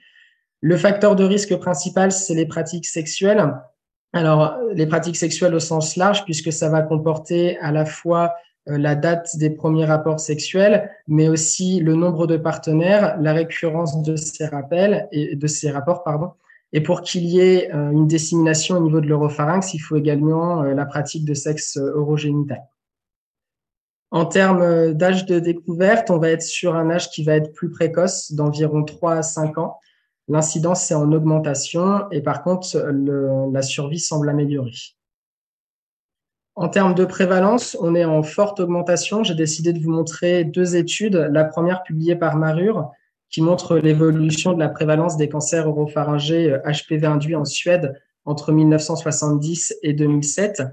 Le 0.61 0.77
facteur 0.77 1.15
de 1.15 1.23
risque 1.23 1.55
principal, 1.57 2.11
c'est 2.11 2.35
les 2.35 2.45
pratiques 2.45 2.85
sexuelles. 2.85 3.53
Alors, 4.13 4.57
les 4.73 4.85
pratiques 4.85 5.15
sexuelles 5.15 5.55
au 5.55 5.59
sens 5.59 5.95
large, 5.95 6.25
puisque 6.25 6.51
ça 6.51 6.69
va 6.69 6.81
comporter 6.81 7.57
à 7.59 7.71
la 7.71 7.85
fois 7.85 8.33
euh, 8.69 8.77
la 8.77 8.93
date 8.93 9.37
des 9.37 9.49
premiers 9.49 9.85
rapports 9.85 10.19
sexuels, 10.19 10.91
mais 11.07 11.29
aussi 11.29 11.79
le 11.79 11.95
nombre 11.95 12.27
de 12.27 12.37
partenaires, 12.37 13.17
la 13.19 13.33
récurrence 13.33 14.03
de 14.03 14.15
ces 14.15 14.45
rappels 14.45 15.07
et 15.11 15.35
de 15.35 15.47
ces 15.47 15.71
rapports, 15.71 16.03
pardon. 16.03 16.31
Et 16.71 16.81
pour 16.81 17.01
qu'il 17.01 17.25
y 17.25 17.39
ait 17.39 17.73
euh, 17.73 17.89
une 17.89 18.07
dissémination 18.07 18.77
au 18.77 18.81
niveau 18.81 19.01
de 19.01 19.07
l'oropharynx, 19.07 19.73
il 19.73 19.79
faut 19.79 19.95
également 19.95 20.61
euh, 20.61 20.73
la 20.75 20.85
pratique 20.85 21.25
de 21.25 21.33
sexe 21.33 21.77
orogénital. 21.77 22.61
En 24.11 24.25
termes 24.25 24.93
d'âge 24.93 25.25
de 25.25 25.39
découverte, 25.39 26.11
on 26.11 26.17
va 26.17 26.29
être 26.29 26.43
sur 26.43 26.75
un 26.75 26.89
âge 26.91 27.09
qui 27.09 27.23
va 27.23 27.35
être 27.35 27.53
plus 27.53 27.71
précoce, 27.71 28.33
d'environ 28.33 28.83
3 28.83 29.13
à 29.13 29.21
5 29.23 29.57
ans. 29.57 29.79
L'incidence 30.27 30.89
est 30.91 30.95
en 30.95 31.11
augmentation 31.11 32.09
et 32.11 32.21
par 32.21 32.43
contre, 32.43 32.77
la 32.77 33.61
survie 33.61 33.99
semble 33.99 34.29
améliorer. 34.29 34.71
En 36.55 36.67
termes 36.67 36.93
de 36.93 37.05
prévalence, 37.05 37.77
on 37.79 37.95
est 37.95 38.05
en 38.05 38.23
forte 38.23 38.59
augmentation. 38.59 39.23
J'ai 39.23 39.35
décidé 39.35 39.73
de 39.73 39.79
vous 39.79 39.91
montrer 39.91 40.43
deux 40.43 40.75
études. 40.75 41.15
La 41.15 41.45
première 41.45 41.81
publiée 41.83 42.15
par 42.15 42.35
Marur, 42.35 42.91
qui 43.29 43.41
montre 43.41 43.77
l'évolution 43.77 44.53
de 44.53 44.59
la 44.59 44.69
prévalence 44.69 45.15
des 45.15 45.29
cancers 45.29 45.67
oropharyngés 45.67 46.57
HPV 46.65 47.07
induits 47.07 47.35
en 47.35 47.45
Suède 47.45 47.99
entre 48.25 48.51
1970 48.51 49.75
et 49.81 49.93
2007. 49.93 50.63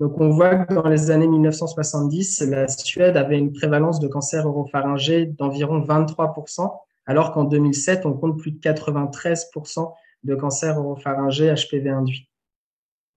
Donc, 0.00 0.18
on 0.20 0.30
voit 0.30 0.64
que 0.64 0.74
dans 0.74 0.88
les 0.88 1.10
années 1.10 1.28
1970, 1.28 2.42
la 2.48 2.66
Suède 2.66 3.16
avait 3.16 3.38
une 3.38 3.52
prévalence 3.52 4.00
de 4.00 4.08
cancer 4.08 4.46
oropharyngé 4.46 5.26
d'environ 5.26 5.80
23%, 5.80 6.70
alors 7.08 7.32
qu'en 7.32 7.44
2007, 7.44 8.04
on 8.06 8.12
compte 8.12 8.38
plus 8.38 8.52
de 8.52 8.60
93% 8.60 9.92
de 10.24 10.34
cancer 10.34 10.78
oropharyngé 10.78 11.52
HPV 11.54 11.88
induit. 11.88 12.28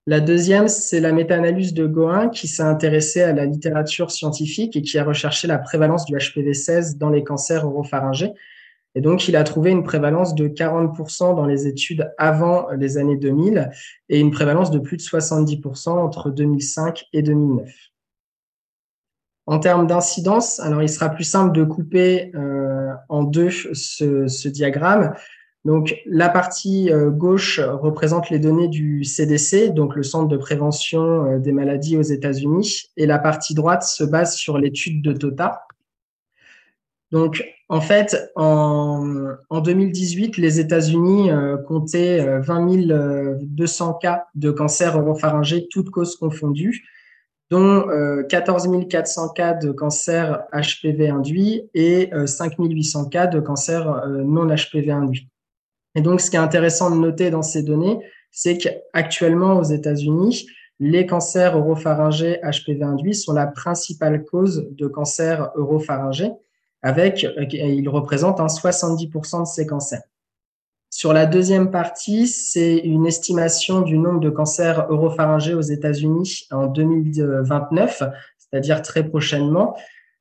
La 0.08 0.22
deuxième, 0.22 0.68
c'est 0.68 1.02
la 1.02 1.12
méta-analyse 1.12 1.74
de 1.74 1.86
Goin 1.86 2.30
qui 2.30 2.48
s'est 2.48 2.64
intéressée 2.64 3.22
à 3.22 3.34
la 3.34 3.46
littérature 3.46 4.10
scientifique 4.10 4.76
et 4.76 4.82
qui 4.82 4.98
a 4.98 5.04
recherché 5.04 5.48
la 5.48 5.60
prévalence 5.60 6.06
du 6.06 6.16
HPV-16 6.16 6.98
dans 6.98 7.10
les 7.10 7.24
cancers 7.24 7.68
oropharyngés. 7.68 8.32
Et 8.96 9.02
donc, 9.02 9.28
il 9.28 9.36
a 9.36 9.44
trouvé 9.44 9.72
une 9.72 9.84
prévalence 9.84 10.36
de 10.36 10.48
40% 10.48 11.36
dans 11.36 11.46
les 11.46 11.68
études 11.68 12.12
avant 12.18 12.70
les 12.72 12.98
années 12.98 13.18
2000 13.18 13.70
et 14.10 14.20
une 14.20 14.32
prévalence 14.32 14.72
de 14.72 14.80
plus 14.80 14.98
de 14.98 15.02
70% 15.02 15.90
entre 15.90 16.30
2005 16.32 17.06
et 17.14 17.22
2009. 17.22 17.70
En 19.48 19.60
termes 19.60 19.86
d'incidence, 19.86 20.60
alors 20.62 20.82
il 20.82 20.90
sera 20.90 21.10
plus 21.10 21.24
simple 21.26 21.52
de 21.52 21.64
couper 21.64 22.32
euh, 22.36 22.71
en 23.10 23.24
deux 23.24 23.50
ce, 23.50 24.48
diagramme. 24.48 25.14
Donc, 25.64 25.96
la 26.08 26.30
partie 26.30 26.92
euh, 26.92 27.12
gauche 27.12 27.60
représente 27.60 28.30
les 28.32 28.40
données 28.40 28.68
du 28.68 29.04
CDC, 29.04 29.74
donc 29.74 29.96
le 29.96 30.02
Centre 30.02 30.28
de 30.28 30.38
prévention 30.38 31.26
euh, 31.26 31.40
des 31.40 31.52
maladies 31.52 31.98
aux 31.98 32.02
États-Unis, 32.02 32.92
et 32.98 33.06
la 33.06 33.20
partie 33.20 33.54
droite 33.54 33.84
se 33.84 34.04
base 34.04 34.36
sur 34.36 34.58
l'étude 34.58 35.04
de 35.04 35.14
TOTA. 35.14 35.62
Donc, 37.12 37.44
en 37.68 37.82
fait, 37.82 38.32
en, 38.36 39.38
2018, 39.50 40.38
les 40.38 40.60
États-Unis 40.60 41.32
euh, 41.32 41.58
comptaient 41.58 42.40
20 42.40 42.92
euh, 42.92 43.38
200 43.42 43.90
euh, 43.90 43.94
cas 44.02 44.26
de 44.36 44.52
cancer 44.52 44.98
oropharyngé, 44.98 45.68
toutes 45.70 45.90
causes 45.90 46.16
confondues, 46.16 46.86
dont 47.52 47.86
14 48.28 48.70
400 48.90 49.30
cas 49.30 49.54
de 49.54 49.72
cancer 49.72 50.44
HPV 50.54 51.10
induit 51.10 51.70
et 51.74 52.10
5 52.26 52.54
800 52.58 53.10
cas 53.10 53.28
de 53.28 53.40
cancer 53.40 54.08
non 54.08 54.48
HPV 54.48 54.92
induit. 54.92 55.30
Et 55.96 56.02
donc, 56.02 56.22
ce 56.22 56.30
qui 56.30 56.38
est 56.38 56.40
intéressant 56.40 56.90
de 56.90 56.96
noter 56.96 57.30
dans 57.30 57.42
ces 57.42 57.62
données, 57.62 58.00
c'est 58.32 58.58
qu'actuellement 58.58 59.58
aux 59.58 59.64
États-Unis, 59.64 60.48
les 60.80 61.06
cancers 61.06 61.56
oropharyngés 61.56 62.40
HPV 62.42 62.84
induits 62.84 63.14
sont 63.14 63.34
la 63.34 63.46
principale 63.46 64.26
cause 64.26 64.68
de 64.72 64.88
cancer 64.88 65.52
oropharyngé 65.56 66.32
avec, 66.82 67.24
euh, 67.24 67.46
il 67.52 67.88
représente 67.88 68.40
un 68.40 68.48
70% 68.48 69.42
de 69.42 69.46
ces 69.46 69.68
cancers. 69.68 70.02
Sur 71.02 71.14
la 71.14 71.26
deuxième 71.26 71.72
partie, 71.72 72.28
c'est 72.28 72.78
une 72.78 73.08
estimation 73.08 73.82
du 73.82 73.98
nombre 73.98 74.20
de 74.20 74.30
cancers 74.30 74.86
oropharyngés 74.92 75.56
aux 75.56 75.62
États-Unis 75.62 76.46
en 76.52 76.68
2029, 76.68 78.04
c'est-à-dire 78.38 78.84
très 78.84 79.04
prochainement. 79.10 79.76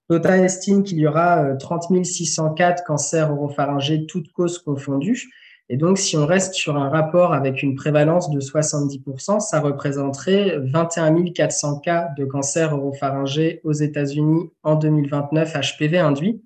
Total 0.08 0.42
estime 0.42 0.82
qu'il 0.82 0.96
y 0.98 1.06
aura 1.06 1.54
30 1.56 1.90
euh, 1.90 2.02
604 2.02 2.82
cancers 2.84 3.30
oropharyngés, 3.30 4.06
toutes 4.06 4.32
causes 4.32 4.58
confondues. 4.58 5.28
Et 5.68 5.76
donc, 5.76 5.98
si 5.98 6.16
on 6.16 6.24
reste 6.24 6.54
sur 6.54 6.78
un 6.78 6.88
rapport 6.88 7.34
avec 7.34 7.62
une 7.62 7.74
prévalence 7.74 8.30
de 8.30 8.40
70%, 8.40 9.38
ça 9.40 9.60
représenterait 9.60 10.60
21 10.60 11.26
400 11.26 11.80
cas 11.80 12.08
de 12.16 12.24
cancers 12.24 12.72
oropharyngés 12.72 13.60
aux 13.64 13.74
États-Unis 13.74 14.48
en 14.62 14.76
2029 14.76 15.56
HPV 15.60 15.98
induits. 15.98 16.40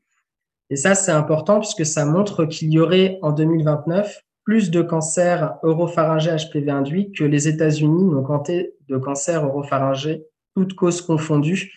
Et 0.70 0.76
ça, 0.76 0.94
c'est 0.94 1.12
important 1.12 1.60
puisque 1.60 1.84
ça 1.84 2.04
montre 2.04 2.46
qu'il 2.46 2.72
y 2.72 2.78
aurait 2.78 3.18
en 3.22 3.32
2029 3.32 4.22
plus 4.44 4.70
de 4.70 4.82
cancers 4.82 5.56
oropharyngés 5.62 6.36
HPV 6.36 6.70
induits 6.70 7.12
que 7.12 7.24
les 7.24 7.48
États-Unis 7.48 8.04
n'ont 8.04 8.22
compté 8.22 8.74
de 8.88 8.98
cancers 8.98 9.42
oropharyngés, 9.44 10.26
toutes 10.54 10.74
causes 10.74 11.00
confondues, 11.00 11.72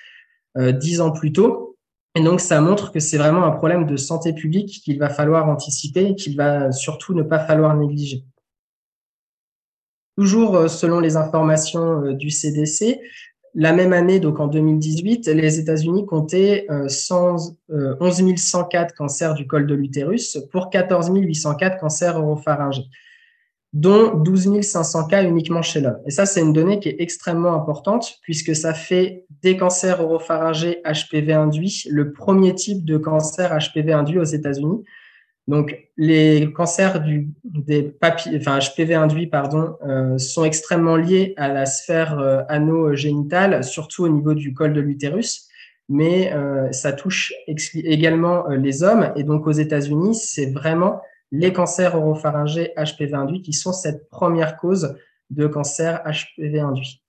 euh, 0.57 0.71
dix 0.71 0.99
ans 1.01 1.11
plus 1.11 1.31
tôt. 1.31 1.77
Et 2.15 2.23
donc, 2.23 2.41
ça 2.41 2.59
montre 2.61 2.91
que 2.91 2.99
c'est 2.99 3.17
vraiment 3.17 3.45
un 3.45 3.51
problème 3.51 3.85
de 3.85 3.95
santé 3.95 4.33
publique 4.33 4.81
qu'il 4.83 4.99
va 4.99 5.09
falloir 5.09 5.47
anticiper 5.47 6.07
et 6.07 6.15
qu'il 6.15 6.35
va 6.35 6.71
surtout 6.71 7.13
ne 7.13 7.23
pas 7.23 7.39
falloir 7.39 7.75
négliger. 7.75 8.23
Toujours 10.17 10.55
euh, 10.55 10.67
selon 10.67 10.99
les 10.99 11.15
informations 11.15 12.03
euh, 12.03 12.13
du 12.13 12.31
CDC, 12.31 12.99
la 13.53 13.73
même 13.73 13.93
année, 13.93 14.19
donc 14.19 14.39
en 14.39 14.47
2018, 14.47 15.27
les 15.27 15.59
États-Unis 15.59 16.05
comptaient 16.05 16.67
11 16.69 17.57
104 18.35 18.95
cancers 18.95 19.33
du 19.33 19.47
col 19.47 19.65
de 19.65 19.73
l'utérus 19.73 20.37
pour 20.51 20.69
14 20.69 21.09
804 21.13 21.79
cancers 21.79 22.17
oropharyngés, 22.17 22.85
dont 23.73 24.13
12 24.15 24.61
500 24.61 25.07
cas 25.07 25.23
uniquement 25.23 25.61
chez 25.61 25.81
l'homme. 25.81 25.99
Et 26.05 26.11
ça, 26.11 26.25
c'est 26.25 26.41
une 26.41 26.53
donnée 26.53 26.79
qui 26.79 26.89
est 26.89 26.97
extrêmement 26.99 27.53
importante 27.53 28.15
puisque 28.21 28.55
ça 28.55 28.73
fait 28.73 29.25
des 29.41 29.57
cancers 29.57 30.01
oropharyngés 30.01 30.81
HPV 30.85 31.33
induits 31.33 31.87
le 31.89 32.11
premier 32.11 32.53
type 32.53 32.85
de 32.85 32.97
cancer 32.97 33.57
HPV 33.57 33.93
induit 33.93 34.19
aux 34.19 34.23
États-Unis. 34.23 34.83
Donc, 35.47 35.77
les 35.95 36.51
cancers 36.51 36.99
du, 37.01 37.29
des 37.45 37.81
papilles, 37.83 38.37
enfin 38.37 38.59
HPV 38.59 38.95
induits, 38.95 39.27
pardon, 39.27 39.77
euh, 39.87 40.17
sont 40.17 40.43
extrêmement 40.43 40.97
liés 40.97 41.33
à 41.37 41.47
la 41.47 41.65
sphère 41.65 42.19
euh, 42.19 42.41
anogénitale, 42.49 43.63
surtout 43.63 44.03
au 44.03 44.09
niveau 44.09 44.33
du 44.33 44.53
col 44.53 44.73
de 44.73 44.81
l'utérus, 44.81 45.47
mais 45.87 46.33
euh, 46.33 46.69
ça 46.73 46.91
touche 46.91 47.33
également 47.47 48.49
euh, 48.49 48.57
les 48.57 48.83
hommes. 48.83 49.13
Et 49.15 49.23
donc, 49.23 49.47
aux 49.47 49.51
États-Unis, 49.51 50.15
c'est 50.15 50.51
vraiment 50.51 51.01
les 51.31 51.53
cancers 51.53 51.95
oropharyngés 51.95 52.73
HPV 52.75 53.13
induits 53.13 53.41
qui 53.41 53.53
sont 53.53 53.71
cette 53.71 54.09
première 54.09 54.57
cause 54.57 54.97
de 55.29 55.47
cancer 55.47 56.03
HPV 56.05 56.59
induit. 56.59 57.01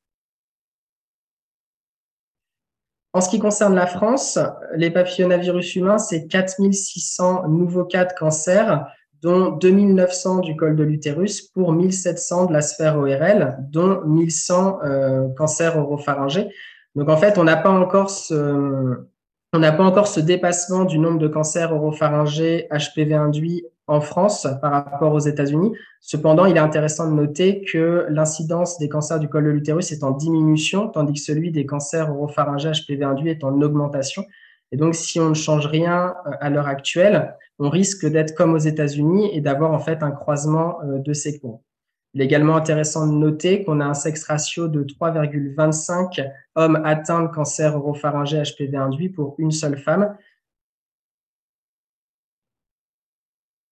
En 3.14 3.20
ce 3.20 3.30
qui 3.30 3.38
concerne 3.38 3.74
la 3.74 3.86
France, 3.86 4.38
les 4.74 4.90
papillomavirus 4.90 5.76
humains, 5.76 5.98
c'est 5.98 6.26
4600 6.26 7.48
nouveaux 7.48 7.84
cas 7.84 8.04
de 8.04 8.12
cancer, 8.12 8.86
dont 9.22 9.50
2900 9.50 10.40
du 10.40 10.56
col 10.56 10.76
de 10.76 10.84
l'utérus 10.84 11.42
pour 11.42 11.72
1700 11.72 12.46
de 12.46 12.52
la 12.52 12.60
sphère 12.60 12.98
ORL, 12.98 13.56
dont 13.70 14.02
1100 14.04 14.78
euh, 14.84 15.28
cancers 15.36 15.76
oropharyngés. 15.76 16.48
Donc 16.94 17.08
en 17.08 17.16
fait, 17.16 17.38
on 17.38 17.44
n'a 17.44 17.56
pas 17.56 17.70
encore 17.70 18.10
ce, 18.10 19.04
on 19.52 19.58
n'a 19.58 19.72
pas 19.72 19.84
encore 19.84 20.06
ce 20.06 20.20
dépassement 20.20 20.84
du 20.84 20.98
nombre 20.98 21.18
de 21.18 21.28
cancers 21.28 21.72
oropharyngés 21.72 22.68
HPV 22.70 23.14
induits 23.14 23.64
en 23.88 24.00
France 24.00 24.46
par 24.60 24.72
rapport 24.72 25.12
aux 25.12 25.18
États-Unis. 25.18 25.72
Cependant, 26.00 26.46
il 26.46 26.56
est 26.56 26.60
intéressant 26.60 27.10
de 27.10 27.14
noter 27.14 27.64
que 27.64 28.06
l'incidence 28.10 28.78
des 28.78 28.88
cancers 28.88 29.18
du 29.18 29.28
col 29.28 29.44
de 29.44 29.50
l'utérus 29.50 29.90
est 29.90 30.04
en 30.04 30.12
diminution, 30.12 30.88
tandis 30.88 31.14
que 31.14 31.20
celui 31.20 31.50
des 31.50 31.66
cancers 31.66 32.10
oropharyngés 32.10 32.72
HPV 32.72 33.04
induits 33.04 33.30
est 33.30 33.44
en 33.44 33.60
augmentation. 33.60 34.24
Et 34.70 34.76
donc, 34.76 34.94
si 34.94 35.18
on 35.18 35.30
ne 35.30 35.34
change 35.34 35.66
rien 35.66 36.14
euh, 36.26 36.30
à 36.40 36.50
l'heure 36.50 36.68
actuelle, 36.68 37.34
on 37.58 37.70
risque 37.70 38.06
d'être 38.06 38.34
comme 38.34 38.54
aux 38.54 38.58
États-Unis 38.58 39.30
et 39.32 39.40
d'avoir 39.40 39.72
en 39.72 39.78
fait 39.78 40.02
un 40.02 40.10
croisement 40.10 40.78
euh, 40.82 40.98
de 40.98 41.12
ces 41.12 41.38
courbes. 41.40 41.60
Il 42.14 42.22
est 42.22 42.24
également 42.24 42.56
intéressant 42.56 43.06
de 43.06 43.12
noter 43.12 43.64
qu'on 43.64 43.80
a 43.80 43.84
un 43.84 43.94
sexe 43.94 44.24
ratio 44.24 44.68
de 44.68 44.82
3,25 44.82 46.26
hommes 46.54 46.80
atteints 46.84 47.22
de 47.22 47.28
cancer 47.28 47.76
oropharyngé 47.76 48.42
HPV 48.42 48.76
induit 48.76 49.08
pour 49.10 49.34
une 49.38 49.50
seule 49.50 49.78
femme, 49.78 50.16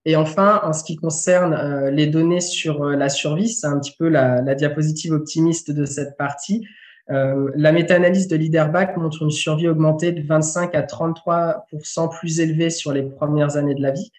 Et 0.09 0.15
enfin, 0.15 0.61
en 0.63 0.73
ce 0.73 0.85
qui 0.85 0.95
concerne 0.95 1.53
euh, 1.53 1.91
les 1.91 2.07
données 2.07 2.41
sur 2.41 2.85
euh, 2.85 2.95
la 2.95 3.09
survie, 3.09 3.49
c'est 3.49 3.67
un 3.67 3.81
petit 3.81 3.95
peu 3.99 4.09
la, 4.09 4.55
diapositive 4.55 5.13
optimiste 5.13 5.73
de 5.73 5.85
cette 5.85 6.17
partie. 6.17 6.65
Euh, 7.11 7.51
la 7.57 7.73
méta-analyse 7.73 8.29
de 8.29 8.37
Liderbach 8.37 8.97
montre 8.97 9.23
une 9.23 9.33
survie 9.33 9.67
augmentée 9.67 10.13
de 10.13 10.25
25 10.25 10.77
à 10.77 10.83
33% 10.83 12.17
plus 12.17 12.39
élevée 12.39 12.71
sur 12.71 12.93
les 12.93 13.03
premières 13.03 13.57
années 13.57 13.75
de 13.75 13.83
la 13.83 13.91
vie. 13.91 14.13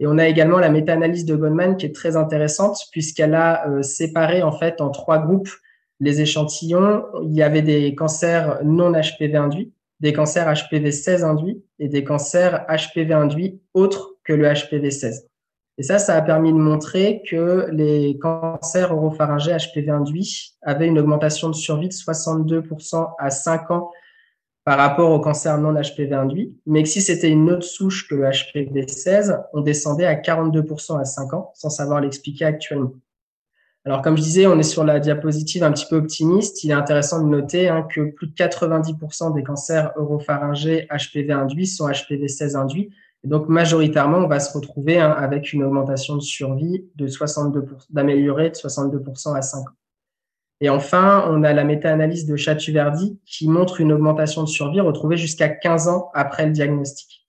Et 0.00 0.06
on 0.06 0.16
a 0.16 0.26
également 0.26 0.58
la 0.58 0.70
méta-analyse 0.70 1.26
de 1.26 1.36
Goldman 1.36 1.76
qui 1.76 1.86
est 1.86 1.94
très 1.94 2.16
intéressante 2.16 2.78
puisqu'elle 2.90 3.34
a 3.34 3.66
séparé 3.82 4.42
en 4.42 4.50
fait 4.50 4.80
en 4.80 4.90
trois 4.90 5.18
groupes 5.18 5.50
les 6.00 6.22
échantillons. 6.22 7.04
Il 7.22 7.32
y 7.32 7.42
avait 7.42 7.62
des 7.62 7.94
cancers 7.94 8.58
non 8.64 8.92
HPV 8.92 9.36
induits, 9.36 9.72
des 10.00 10.12
cancers 10.12 10.52
HPV 10.52 10.90
16 10.90 11.22
induits 11.22 11.62
et 11.78 11.88
des 11.88 12.02
cancers 12.02 12.66
HPV 12.66 13.12
induits 13.12 13.60
autres 13.72 14.16
que 14.24 14.32
le 14.32 14.52
HPV 14.52 14.90
16. 14.90 15.28
Et 15.76 15.82
ça, 15.82 15.98
ça 15.98 16.14
a 16.14 16.22
permis 16.22 16.52
de 16.52 16.58
montrer 16.58 17.22
que 17.28 17.68
les 17.72 18.16
cancers 18.18 18.92
oropharyngés 18.92 19.56
HPV 19.56 19.90
induits 19.90 20.54
avaient 20.62 20.86
une 20.86 20.98
augmentation 20.98 21.48
de 21.48 21.54
survie 21.54 21.88
de 21.88 21.94
62% 21.94 23.14
à 23.18 23.30
5 23.30 23.70
ans 23.72 23.90
par 24.64 24.78
rapport 24.78 25.10
aux 25.10 25.20
cancers 25.20 25.58
non 25.58 25.74
HPV 25.74 26.14
induits, 26.14 26.56
mais 26.64 26.82
que 26.84 26.88
si 26.88 27.02
c'était 27.02 27.28
une 27.28 27.50
autre 27.50 27.64
souche 27.64 28.08
que 28.08 28.14
le 28.14 28.30
HPV 28.30 28.88
16, 28.88 29.38
on 29.52 29.60
descendait 29.60 30.06
à 30.06 30.14
42% 30.14 30.98
à 30.98 31.04
5 31.04 31.34
ans, 31.34 31.50
sans 31.54 31.70
savoir 31.70 32.00
l'expliquer 32.00 32.46
actuellement. 32.46 32.92
Alors, 33.84 34.00
comme 34.00 34.16
je 34.16 34.22
disais, 34.22 34.46
on 34.46 34.58
est 34.58 34.62
sur 34.62 34.82
la 34.82 34.98
diapositive 34.98 35.62
un 35.62 35.72
petit 35.72 35.84
peu 35.90 35.96
optimiste. 35.96 36.64
Il 36.64 36.70
est 36.70 36.74
intéressant 36.74 37.22
de 37.22 37.28
noter 37.28 37.68
hein, 37.68 37.86
que 37.94 38.12
plus 38.12 38.28
de 38.28 38.32
90% 38.32 39.34
des 39.34 39.42
cancers 39.42 39.92
oropharyngés 39.96 40.88
HPV 40.88 41.32
induits 41.32 41.66
sont 41.66 41.86
HPV 41.86 42.28
16 42.28 42.56
induits, 42.56 42.90
donc, 43.24 43.48
majoritairement, 43.48 44.18
on 44.18 44.28
va 44.28 44.40
se 44.40 44.52
retrouver 44.56 45.00
hein, 45.00 45.10
avec 45.10 45.52
une 45.52 45.64
augmentation 45.64 46.16
de 46.16 46.22
survie 46.22 46.86
de 46.96 47.08
62%, 47.08 47.86
d'améliorer 47.90 48.50
de 48.50 48.54
62% 48.54 49.36
à 49.36 49.42
5 49.42 49.60
ans. 49.60 49.72
Et 50.60 50.70
enfin, 50.70 51.26
on 51.28 51.42
a 51.42 51.52
la 51.52 51.64
méta-analyse 51.64 52.26
de 52.26 52.36
Chatuverdi 52.36 53.18
qui 53.26 53.48
montre 53.48 53.80
une 53.80 53.92
augmentation 53.92 54.42
de 54.42 54.48
survie 54.48 54.80
retrouvée 54.80 55.16
jusqu'à 55.16 55.48
15 55.48 55.88
ans 55.88 56.10
après 56.14 56.46
le 56.46 56.52
diagnostic. 56.52 57.24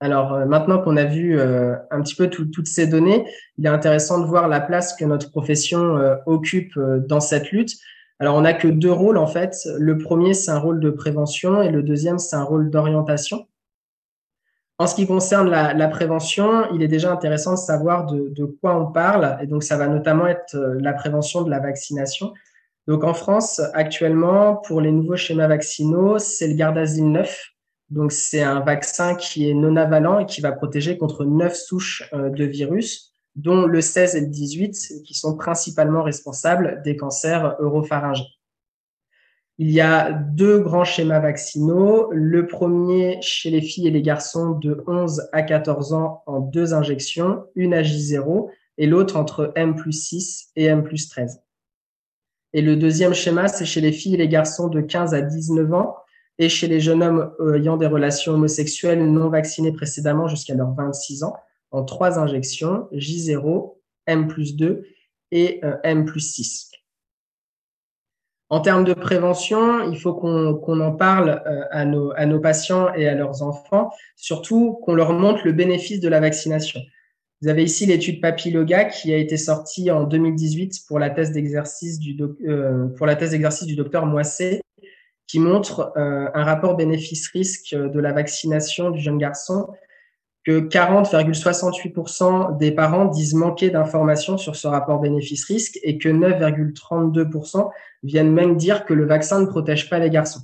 Alors 0.00 0.32
euh, 0.32 0.46
maintenant 0.46 0.80
qu'on 0.80 0.96
a 0.96 1.04
vu 1.04 1.38
euh, 1.38 1.76
un 1.90 2.00
petit 2.00 2.14
peu 2.14 2.30
toutes 2.30 2.66
ces 2.66 2.86
données, 2.86 3.26
il 3.58 3.66
est 3.66 3.68
intéressant 3.68 4.18
de 4.18 4.26
voir 4.26 4.48
la 4.48 4.60
place 4.60 4.96
que 4.96 5.04
notre 5.04 5.30
profession 5.30 5.98
euh, 5.98 6.16
occupe 6.24 6.78
dans 7.06 7.20
cette 7.20 7.50
lutte. 7.52 7.72
Alors 8.20 8.36
on 8.36 8.42
n'a 8.42 8.52
que 8.52 8.68
deux 8.68 8.92
rôles 8.92 9.18
en 9.18 9.26
fait. 9.26 9.56
Le 9.78 9.98
premier, 9.98 10.34
c'est 10.34 10.50
un 10.50 10.58
rôle 10.58 10.78
de 10.78 10.90
prévention 10.90 11.62
et 11.62 11.70
le 11.70 11.82
deuxième, 11.82 12.18
c'est 12.18 12.36
un 12.36 12.44
rôle 12.44 12.70
d'orientation. 12.70 13.46
En 14.78 14.86
ce 14.86 14.94
qui 14.94 15.06
concerne 15.06 15.50
la, 15.50 15.88
prévention, 15.88 16.72
il 16.72 16.82
est 16.82 16.88
déjà 16.88 17.12
intéressant 17.12 17.52
de 17.52 17.58
savoir 17.58 18.06
de, 18.06 18.44
quoi 18.62 18.80
on 18.80 18.90
parle. 18.90 19.36
Et 19.42 19.46
donc, 19.46 19.62
ça 19.62 19.76
va 19.76 19.88
notamment 19.88 20.26
être 20.26 20.56
la 20.56 20.94
prévention 20.94 21.42
de 21.42 21.50
la 21.50 21.58
vaccination. 21.58 22.32
Donc, 22.86 23.04
en 23.04 23.12
France, 23.12 23.60
actuellement, 23.74 24.56
pour 24.56 24.80
les 24.80 24.90
nouveaux 24.90 25.18
schémas 25.18 25.48
vaccinaux, 25.48 26.18
c'est 26.18 26.48
le 26.48 26.54
Gardasil 26.54 27.10
9 27.10 27.50
donc, 27.90 28.12
c'est 28.12 28.42
un 28.42 28.60
vaccin 28.60 29.16
qui 29.16 29.50
est 29.50 29.54
non 29.54 29.76
avalent 29.76 30.20
et 30.20 30.26
qui 30.26 30.40
va 30.40 30.52
protéger 30.52 30.96
contre 30.96 31.24
neuf 31.24 31.56
souches 31.56 32.08
euh, 32.12 32.30
de 32.30 32.44
virus, 32.44 33.09
dont 33.36 33.66
le 33.66 33.80
16 33.80 34.16
et 34.16 34.20
le 34.20 34.26
18, 34.26 35.02
qui 35.04 35.14
sont 35.14 35.36
principalement 35.36 36.02
responsables 36.02 36.82
des 36.84 36.96
cancers 36.96 37.56
europharyngés. 37.60 38.24
Il 39.58 39.70
y 39.70 39.82
a 39.82 40.12
deux 40.12 40.60
grands 40.60 40.84
schémas 40.84 41.20
vaccinaux. 41.20 42.10
Le 42.12 42.46
premier 42.46 43.18
chez 43.20 43.50
les 43.50 43.60
filles 43.60 43.88
et 43.88 43.90
les 43.90 44.00
garçons 44.00 44.52
de 44.52 44.82
11 44.86 45.28
à 45.32 45.42
14 45.42 45.92
ans 45.92 46.22
en 46.26 46.40
deux 46.40 46.72
injections, 46.72 47.44
une 47.54 47.74
à 47.74 47.82
J0 47.82 48.48
et 48.78 48.86
l'autre 48.86 49.16
entre 49.16 49.52
M 49.56 49.76
plus 49.76 49.92
6 49.92 50.52
et 50.56 50.64
M 50.64 50.82
plus 50.82 51.10
13. 51.10 51.42
Et 52.54 52.62
le 52.62 52.74
deuxième 52.74 53.12
schéma, 53.12 53.48
c'est 53.48 53.66
chez 53.66 53.82
les 53.82 53.92
filles 53.92 54.14
et 54.14 54.18
les 54.18 54.28
garçons 54.28 54.68
de 54.68 54.80
15 54.80 55.12
à 55.12 55.20
19 55.20 55.72
ans 55.74 55.94
et 56.38 56.48
chez 56.48 56.66
les 56.66 56.80
jeunes 56.80 57.02
hommes 57.02 57.30
euh, 57.40 57.58
ayant 57.58 57.76
des 57.76 57.86
relations 57.86 58.32
homosexuelles 58.32 59.04
non 59.04 59.28
vaccinés 59.28 59.72
précédemment 59.72 60.26
jusqu'à 60.26 60.54
leurs 60.54 60.72
26 60.72 61.22
ans, 61.22 61.36
en 61.70 61.84
trois 61.84 62.18
injections, 62.18 62.88
J0, 62.92 63.76
M 64.06 64.28
plus 64.28 64.56
2 64.56 64.84
et 65.30 65.60
euh, 65.64 65.76
M 65.84 66.04
plus 66.04 66.20
6. 66.20 66.70
En 68.48 68.60
termes 68.60 68.84
de 68.84 68.94
prévention, 68.94 69.88
il 69.92 69.98
faut 69.98 70.12
qu'on 70.12 70.80
en 70.80 70.92
parle 70.92 71.40
euh, 71.46 71.62
à 71.70 71.84
nos, 72.26 72.40
patients 72.40 72.92
et 72.94 73.06
à 73.06 73.14
leurs 73.14 73.42
enfants, 73.42 73.90
surtout 74.16 74.80
qu'on 74.82 74.94
leur 74.94 75.12
montre 75.12 75.42
le 75.44 75.52
bénéfice 75.52 76.00
de 76.00 76.08
la 76.08 76.18
vaccination. 76.18 76.80
Vous 77.42 77.48
avez 77.48 77.62
ici 77.62 77.86
l'étude 77.86 78.20
Papilloga 78.20 78.84
qui 78.84 79.14
a 79.14 79.16
été 79.16 79.36
sortie 79.36 79.90
en 79.90 80.02
2018 80.02 80.80
pour 80.88 80.98
la 80.98 81.10
thèse 81.10 81.30
d'exercice 81.30 81.98
du, 82.00 82.14
d'exercice 82.14 83.66
du 83.66 83.76
docteur 83.76 84.04
Moisset 84.04 84.60
qui 85.28 85.38
montre 85.38 85.92
euh, 85.96 86.28
un 86.34 86.42
rapport 86.42 86.76
bénéfice-risque 86.76 87.74
de 87.74 88.00
la 88.00 88.12
vaccination 88.12 88.90
du 88.90 89.00
jeune 89.00 89.16
garçon 89.16 89.68
que 90.44 90.60
40,68% 90.60 92.56
des 92.56 92.72
parents 92.72 93.04
disent 93.06 93.34
manquer 93.34 93.70
d'informations 93.70 94.38
sur 94.38 94.56
ce 94.56 94.66
rapport 94.66 95.00
bénéfice-risque 95.00 95.78
et 95.82 95.98
que 95.98 96.08
9,32% 96.08 97.70
viennent 98.02 98.32
même 98.32 98.56
dire 98.56 98.84
que 98.86 98.94
le 98.94 99.06
vaccin 99.06 99.40
ne 99.40 99.46
protège 99.46 99.90
pas 99.90 99.98
les 99.98 100.10
garçons. 100.10 100.40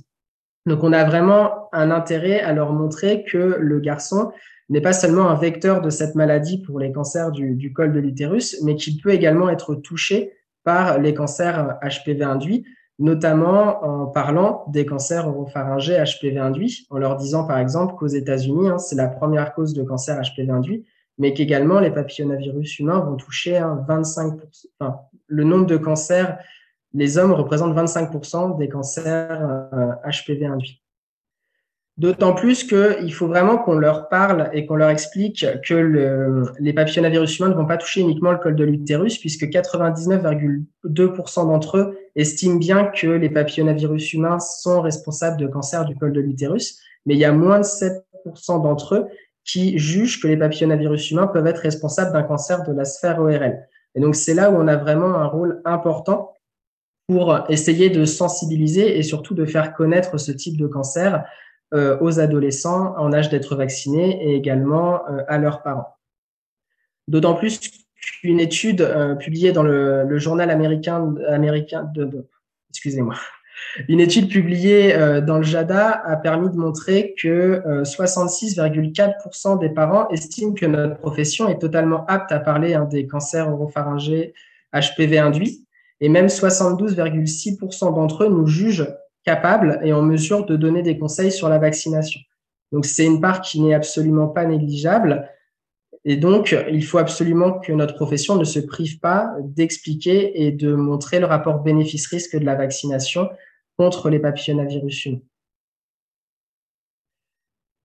Donc 0.67 0.83
on 0.83 0.93
a 0.93 1.03
vraiment 1.03 1.69
un 1.73 1.91
intérêt 1.91 2.41
à 2.41 2.53
leur 2.53 2.73
montrer 2.73 3.23
que 3.23 3.57
le 3.59 3.79
garçon 3.79 4.31
n'est 4.69 4.81
pas 4.81 4.93
seulement 4.93 5.29
un 5.29 5.35
vecteur 5.35 5.81
de 5.81 5.89
cette 5.89 6.15
maladie 6.15 6.61
pour 6.61 6.79
les 6.79 6.91
cancers 6.91 7.31
du, 7.31 7.55
du 7.55 7.73
col 7.73 7.93
de 7.93 7.99
l'utérus, 7.99 8.57
mais 8.63 8.75
qu'il 8.75 9.01
peut 9.01 9.11
également 9.11 9.49
être 9.49 9.75
touché 9.75 10.33
par 10.63 10.99
les 10.99 11.13
cancers 11.13 11.79
HPV 11.81 12.23
induits, 12.23 12.65
notamment 12.99 13.83
en 13.83 14.05
parlant 14.07 14.65
des 14.69 14.85
cancers 14.85 15.27
oropharyngés 15.27 16.03
HPV 16.03 16.39
induits, 16.39 16.87
en 16.89 16.97
leur 16.97 17.15
disant 17.15 17.45
par 17.45 17.59
exemple 17.59 17.95
qu'aux 17.95 18.07
États-Unis, 18.07 18.69
hein, 18.69 18.77
c'est 18.79 18.95
la 18.95 19.07
première 19.07 19.53
cause 19.53 19.73
de 19.73 19.83
cancer 19.83 20.19
HPV 20.19 20.49
induit, 20.49 20.85
mais 21.17 21.33
qu'également 21.33 21.79
les 21.79 21.91
papillomavirus 21.91 22.79
humains 22.79 22.99
vont 22.99 23.15
toucher 23.15 23.53
25%. 23.53 24.39
Enfin, 24.79 24.99
le 25.27 25.43
nombre 25.43 25.65
de 25.65 25.77
cancers, 25.77 26.39
les 26.93 27.17
hommes 27.17 27.33
représentent 27.33 27.75
25% 27.75 28.57
des 28.57 28.69
cancers 28.69 29.69
HPV 30.05 30.45
euh, 30.45 30.53
induits. 30.53 30.81
D'autant 31.97 32.33
plus 32.33 32.63
qu'il 32.63 33.11
faut 33.11 33.27
vraiment 33.27 33.57
qu'on 33.57 33.73
leur 33.73 34.07
parle 34.07 34.51
et 34.53 34.67
qu'on 34.67 34.75
leur 34.75 34.89
explique 34.89 35.43
que 35.67 35.73
le, 35.73 36.43
les 36.59 36.71
papillomavirus 36.71 37.39
humains 37.39 37.49
ne 37.49 37.55
vont 37.55 37.65
pas 37.65 37.77
toucher 37.77 38.01
uniquement 38.01 38.31
le 38.31 38.37
col 38.37 38.55
de 38.55 38.63
l'utérus, 38.63 39.17
puisque 39.17 39.45
99,2% 39.45 41.47
d'entre 41.47 41.77
eux 41.77 41.97
estiment 42.15 42.57
bien 42.57 42.85
que 42.85 43.07
les 43.07 43.31
papillomavirus 43.31 44.13
humains 44.13 44.37
sont 44.37 44.81
responsables 44.81 45.37
de 45.37 45.47
cancer 45.47 45.85
du 45.85 45.95
col 45.95 46.13
de 46.13 46.21
l'utérus, 46.21 46.79
mais 47.07 47.15
il 47.15 47.19
y 47.19 47.25
a 47.25 47.31
moins 47.31 47.61
de 47.61 47.65
7% 47.65 48.03
d'entre 48.61 48.93
eux 48.93 49.07
qui 49.43 49.79
jugent 49.79 50.21
que 50.21 50.27
les 50.27 50.37
papillomavirus 50.37 51.09
humains 51.09 51.25
peuvent 51.25 51.47
être 51.47 51.61
responsables 51.61 52.13
d'un 52.13 52.23
cancer 52.23 52.63
de 52.63 52.73
la 52.73 52.85
sphère 52.85 53.19
ORL. 53.19 53.65
Et 53.95 54.01
donc 54.01 54.15
c'est 54.15 54.35
là 54.35 54.51
où 54.51 54.55
on 54.55 54.67
a 54.67 54.75
vraiment 54.75 55.15
un 55.15 55.25
rôle 55.25 55.63
important 55.65 56.35
pour 57.07 57.39
essayer 57.49 57.89
de 57.89 58.05
sensibiliser 58.05 58.99
et 58.99 59.03
surtout 59.03 59.33
de 59.33 59.45
faire 59.45 59.73
connaître 59.73 60.19
ce 60.19 60.31
type 60.31 60.57
de 60.57 60.67
cancer 60.67 61.25
euh, 61.73 61.97
aux 61.99 62.21
adolescents 62.21 62.95
en 62.97 63.11
âge 63.11 63.27
d'être 63.27 63.57
vaccinés 63.57 64.23
et 64.23 64.35
également 64.35 65.05
euh, 65.09 65.23
à 65.27 65.37
leurs 65.37 65.63
parents. 65.63 65.97
D'autant 67.09 67.33
plus 67.33 67.59
qu'une 68.21 68.39
étude 68.39 68.79
euh, 68.79 69.15
publiée 69.15 69.51
dans 69.51 69.63
le, 69.63 70.17
journal 70.17 70.49
américain, 70.49 71.13
américain 71.27 71.83
de, 71.93 72.25
excusez-moi, 72.69 73.15
une 73.89 73.99
étude 73.99 74.29
publiée 74.29 74.95
dans 75.23 75.37
le 75.37 75.43
JADA 75.43 75.89
a 75.89 76.15
permis 76.15 76.49
de 76.49 76.55
montrer 76.55 77.15
que 77.19 77.61
66,4% 77.83 79.59
des 79.59 79.69
parents 79.69 80.07
estiment 80.09 80.53
que 80.53 80.67
notre 80.67 80.95
profession 80.95 81.49
est 81.49 81.59
totalement 81.59 82.05
apte 82.05 82.31
à 82.31 82.39
parler 82.39 82.75
hein, 82.75 82.85
des 82.85 83.07
cancers 83.07 83.51
oropharyngés 83.51 84.33
HPV 84.73 85.17
induits, 85.17 85.65
et 85.99 86.07
même 86.07 86.27
72,6% 86.27 87.95
d'entre 87.95 88.25
eux 88.25 88.29
nous 88.29 88.45
jugent 88.45 88.87
capable 89.27 89.81
et 89.83 89.91
en 89.91 90.01
mesure 90.01 90.45
de 90.45 90.55
donner 90.55 90.83
des 90.83 90.97
conseils 90.97 91.33
sur 91.33 91.49
la 91.49 91.59
vaccination. 91.59 92.21
Donc, 92.71 92.85
c'est 92.85 93.05
une 93.05 93.19
part 93.19 93.41
qui 93.41 93.59
n'est 93.59 93.73
absolument 93.73 94.29
pas 94.29 94.45
négligeable. 94.45 95.29
Et 96.05 96.15
donc, 96.15 96.55
il 96.71 96.85
faut 96.85 96.97
absolument 96.97 97.59
que 97.59 97.73
notre 97.73 97.95
profession 97.95 98.37
ne 98.37 98.45
se 98.45 98.59
prive 98.59 98.99
pas 99.01 99.33
d'expliquer 99.41 100.45
et 100.45 100.53
de 100.53 100.73
montrer 100.73 101.19
le 101.19 101.25
rapport 101.25 101.59
bénéfice-risque 101.59 102.37
de 102.37 102.45
la 102.45 102.55
vaccination 102.55 103.29
contre 103.77 104.09
les 104.09 104.19
papillomavirus 104.19 105.05
humains. 105.05 105.26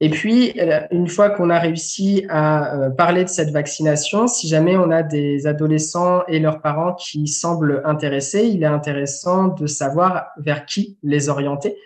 Et 0.05 0.11
puis, 0.11 0.53
euh, 0.59 0.81
une 0.91 1.07
fois 1.07 1.31
qu'on 1.31 1.49
a 1.49 1.61
réussi 1.61 2.27
à 2.29 2.75
euh, 2.75 2.91
parler 2.91 3.23
de 3.23 3.29
cette 3.29 3.51
vaccination, 3.51 4.27
si 4.27 4.49
jamais 4.49 4.77
on 4.77 4.91
a 4.91 5.05
des 5.05 5.47
adolescents 5.47 6.25
et 6.27 6.41
leurs 6.41 6.61
parents 6.61 6.95
qui 6.95 7.29
semblent 7.29 7.83
intéressés, 7.85 8.49
il 8.49 8.65
est 8.65 8.67
intéressant 8.67 9.47
de 9.47 9.69
savoir 9.69 10.31
vers 10.39 10.67
qui 10.67 10.99
les 11.05 11.29
orienter. 11.29 11.77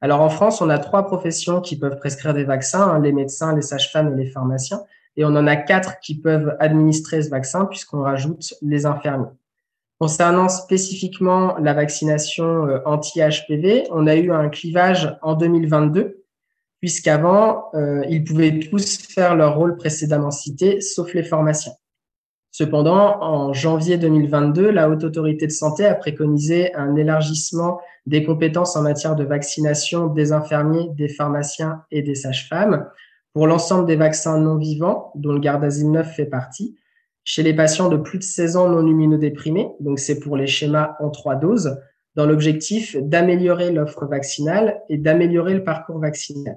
Alors 0.00 0.22
en 0.22 0.30
France, 0.30 0.62
on 0.62 0.70
a 0.70 0.78
trois 0.78 1.04
professions 1.04 1.60
qui 1.60 1.78
peuvent 1.78 1.98
prescrire 1.98 2.32
des 2.32 2.44
vaccins, 2.44 2.80
hein, 2.80 2.98
les 2.98 3.12
médecins, 3.12 3.54
les 3.54 3.60
sages-femmes 3.60 4.18
et 4.18 4.24
les 4.24 4.30
pharmaciens. 4.30 4.80
Et 5.18 5.26
on 5.26 5.36
en 5.36 5.46
a 5.46 5.56
quatre 5.56 6.00
qui 6.00 6.18
peuvent 6.18 6.56
administrer 6.60 7.22
ce 7.22 7.28
vaccin 7.28 7.66
puisqu'on 7.66 8.00
rajoute 8.00 8.54
les 8.62 8.86
infirmiers. 8.86 9.28
Concernant 9.98 10.48
spécifiquement 10.48 11.58
la 11.58 11.74
vaccination 11.74 12.68
euh, 12.68 12.78
anti-HPV, 12.86 13.88
on 13.90 14.06
a 14.06 14.16
eu 14.16 14.32
un 14.32 14.48
clivage 14.48 15.14
en 15.20 15.34
2022 15.34 16.22
puisqu'avant, 16.80 17.64
euh, 17.74 18.04
ils 18.08 18.24
pouvaient 18.24 18.58
tous 18.58 18.98
faire 18.98 19.34
leur 19.34 19.56
rôle 19.56 19.76
précédemment 19.76 20.30
cité, 20.30 20.80
sauf 20.80 21.14
les 21.14 21.22
pharmaciens. 21.22 21.72
Cependant, 22.50 23.22
en 23.22 23.52
janvier 23.52 23.98
2022, 23.98 24.70
la 24.70 24.88
Haute 24.88 25.04
Autorité 25.04 25.46
de 25.46 25.52
Santé 25.52 25.84
a 25.84 25.94
préconisé 25.94 26.74
un 26.74 26.96
élargissement 26.96 27.80
des 28.06 28.24
compétences 28.24 28.76
en 28.76 28.82
matière 28.82 29.14
de 29.14 29.24
vaccination 29.24 30.06
des 30.06 30.32
infirmiers, 30.32 30.88
des 30.94 31.08
pharmaciens 31.08 31.82
et 31.90 32.02
des 32.02 32.14
sages-femmes 32.14 32.86
pour 33.34 33.46
l'ensemble 33.46 33.86
des 33.86 33.96
vaccins 33.96 34.38
non 34.38 34.56
vivants, 34.56 35.12
dont 35.14 35.32
le 35.32 35.40
Gardasil 35.40 35.90
9 35.90 36.14
fait 36.16 36.24
partie, 36.24 36.74
chez 37.22 37.42
les 37.42 37.52
patients 37.52 37.90
de 37.90 37.98
plus 37.98 38.16
de 38.16 38.24
16 38.24 38.56
ans 38.56 38.70
non 38.70 38.86
immunodéprimés, 38.86 39.68
donc 39.80 39.98
c'est 39.98 40.20
pour 40.20 40.38
les 40.38 40.46
schémas 40.46 40.96
en 41.00 41.10
trois 41.10 41.34
doses, 41.36 41.78
dans 42.14 42.24
l'objectif 42.24 42.96
d'améliorer 42.96 43.70
l'offre 43.70 44.06
vaccinale 44.06 44.80
et 44.88 44.96
d'améliorer 44.96 45.52
le 45.52 45.64
parcours 45.64 45.98
vaccinal. 45.98 46.56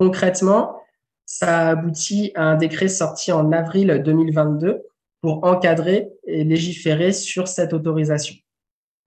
Concrètement, 0.00 0.80
ça 1.26 1.68
aboutit 1.68 2.32
à 2.34 2.44
un 2.44 2.56
décret 2.56 2.88
sorti 2.88 3.32
en 3.32 3.52
avril 3.52 4.00
2022 4.02 4.80
pour 5.20 5.44
encadrer 5.44 6.08
et 6.26 6.42
légiférer 6.42 7.12
sur 7.12 7.48
cette 7.48 7.74
autorisation. 7.74 8.34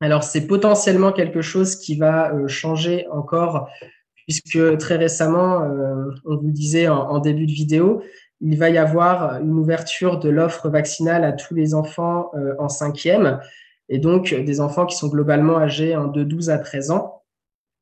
Alors, 0.02 0.22
c'est 0.22 0.46
potentiellement 0.46 1.12
quelque 1.12 1.42
chose 1.42 1.78
qui 1.78 1.96
va 1.98 2.32
euh, 2.32 2.48
changer 2.48 3.08
encore 3.12 3.70
puisque 4.28 4.78
très 4.78 4.96
récemment, 4.96 5.68
on 6.24 6.38
vous 6.38 6.52
disait 6.52 6.88
en, 6.88 7.20
début 7.20 7.46
de 7.46 7.52
vidéo, 7.52 8.04
il 8.40 8.58
va 8.58 8.70
y 8.70 8.78
avoir 8.78 9.42
une 9.42 9.60
ouverture 9.60 10.18
de 10.18 10.30
l'offre 10.30 10.70
vaccinale 10.70 11.26
à 11.26 11.34
tous 11.34 11.54
les 11.56 11.74
enfants 11.74 12.32
en 12.58 12.70
cinquième, 12.70 13.42
et 13.90 14.00
donc 14.00 14.34
des 14.34 14.62
enfants 14.62 14.86
qui 14.86 14.96
sont 14.96 15.10
globalement 15.10 15.58
âgés 15.58 15.98
de 16.14 16.24
12 16.24 16.52
à 16.52 16.58
13 16.58 16.92
ans. 16.92 17.23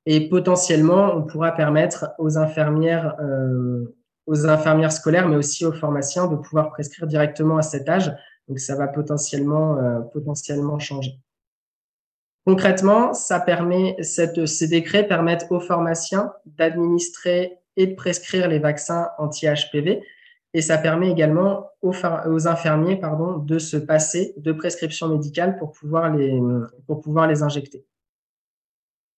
Et 0.05 0.29
potentiellement, 0.29 1.15
on 1.15 1.23
pourra 1.23 1.51
permettre 1.51 2.11
aux 2.17 2.37
infirmières, 2.37 3.15
euh, 3.21 3.95
aux 4.25 4.47
infirmières 4.47 4.91
scolaires, 4.91 5.27
mais 5.27 5.35
aussi 5.35 5.65
aux 5.65 5.71
pharmaciens, 5.71 6.27
de 6.27 6.35
pouvoir 6.35 6.69
prescrire 6.69 7.07
directement 7.07 7.57
à 7.57 7.61
cet 7.61 7.87
âge. 7.87 8.11
Donc, 8.47 8.59
ça 8.59 8.75
va 8.75 8.87
potentiellement, 8.87 9.77
euh, 9.77 9.99
potentiellement 10.13 10.79
changer. 10.79 11.19
Concrètement, 12.45 13.13
ça 13.13 13.39
permet, 13.39 13.95
cette, 14.01 14.47
ces 14.47 14.67
décrets 14.67 15.07
permettent 15.07 15.45
aux 15.51 15.59
pharmaciens 15.59 16.33
d'administrer 16.45 17.59
et 17.77 17.85
de 17.85 17.95
prescrire 17.95 18.47
les 18.47 18.57
vaccins 18.57 19.09
anti-HPV. 19.19 20.01
Et 20.53 20.61
ça 20.61 20.77
permet 20.79 21.09
également 21.09 21.69
aux, 21.81 21.93
aux, 22.25 22.47
infirmiers 22.47 22.97
pardon, 22.97 23.37
de 23.37 23.59
se 23.59 23.77
passer 23.77 24.33
de 24.37 24.51
prescription 24.51 25.07
médicale 25.07 25.57
pour 25.57 25.71
pouvoir 25.71 26.13
les, 26.13 26.41
pour 26.87 26.99
pouvoir 26.99 27.27
les 27.27 27.43
injecter. 27.43 27.85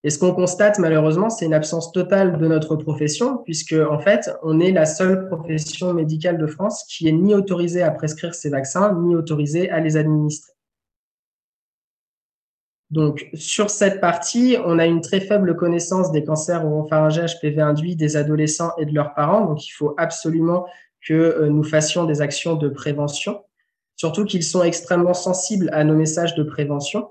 Et 0.05 0.09
ce 0.09 0.19
qu'on 0.19 0.33
constate 0.33 0.79
malheureusement, 0.79 1.29
c'est 1.29 1.45
une 1.45 1.53
absence 1.53 1.93
totale 1.93 2.37
de 2.37 2.47
notre 2.47 2.75
profession, 2.75 3.37
puisque 3.37 3.73
en 3.73 3.99
fait, 3.99 4.29
on 4.43 4.59
est 4.59 4.71
la 4.71 4.85
seule 4.85 5.27
profession 5.27 5.93
médicale 5.93 6.37
de 6.37 6.47
France 6.47 6.83
qui 6.89 7.07
est 7.07 7.13
ni 7.13 7.33
autorisée 7.33 7.83
à 7.83 7.91
prescrire 7.91 8.35
ces 8.35 8.49
vaccins, 8.49 8.93
ni 9.01 9.15
autorisée 9.15 9.69
à 9.69 9.79
les 9.79 9.95
administrer. 9.95 10.51
Donc, 12.93 13.27
sur 13.33 13.71
cette 13.71 13.99
partie, 14.01 14.57
on 14.65 14.77
a 14.77 14.85
une 14.85 15.01
très 15.01 15.19
faible 15.19 15.55
connaissance 15.55 16.11
des 16.11 16.23
cancers 16.23 16.63
oropharyngés 16.63 17.25
HPV 17.25 17.59
induits 17.59 17.95
des 17.95 18.17
adolescents 18.17 18.71
et 18.77 18.85
de 18.85 18.93
leurs 18.93 19.15
parents. 19.15 19.45
Donc, 19.45 19.65
il 19.65 19.71
faut 19.71 19.95
absolument 19.97 20.67
que 21.01 21.13
euh, 21.13 21.49
nous 21.49 21.63
fassions 21.63 22.03
des 22.03 22.21
actions 22.21 22.55
de 22.55 22.69
prévention, 22.69 23.43
surtout 23.95 24.25
qu'ils 24.25 24.43
sont 24.43 24.63
extrêmement 24.63 25.15
sensibles 25.15 25.71
à 25.73 25.83
nos 25.83 25.95
messages 25.95 26.35
de 26.35 26.43
prévention. 26.43 27.09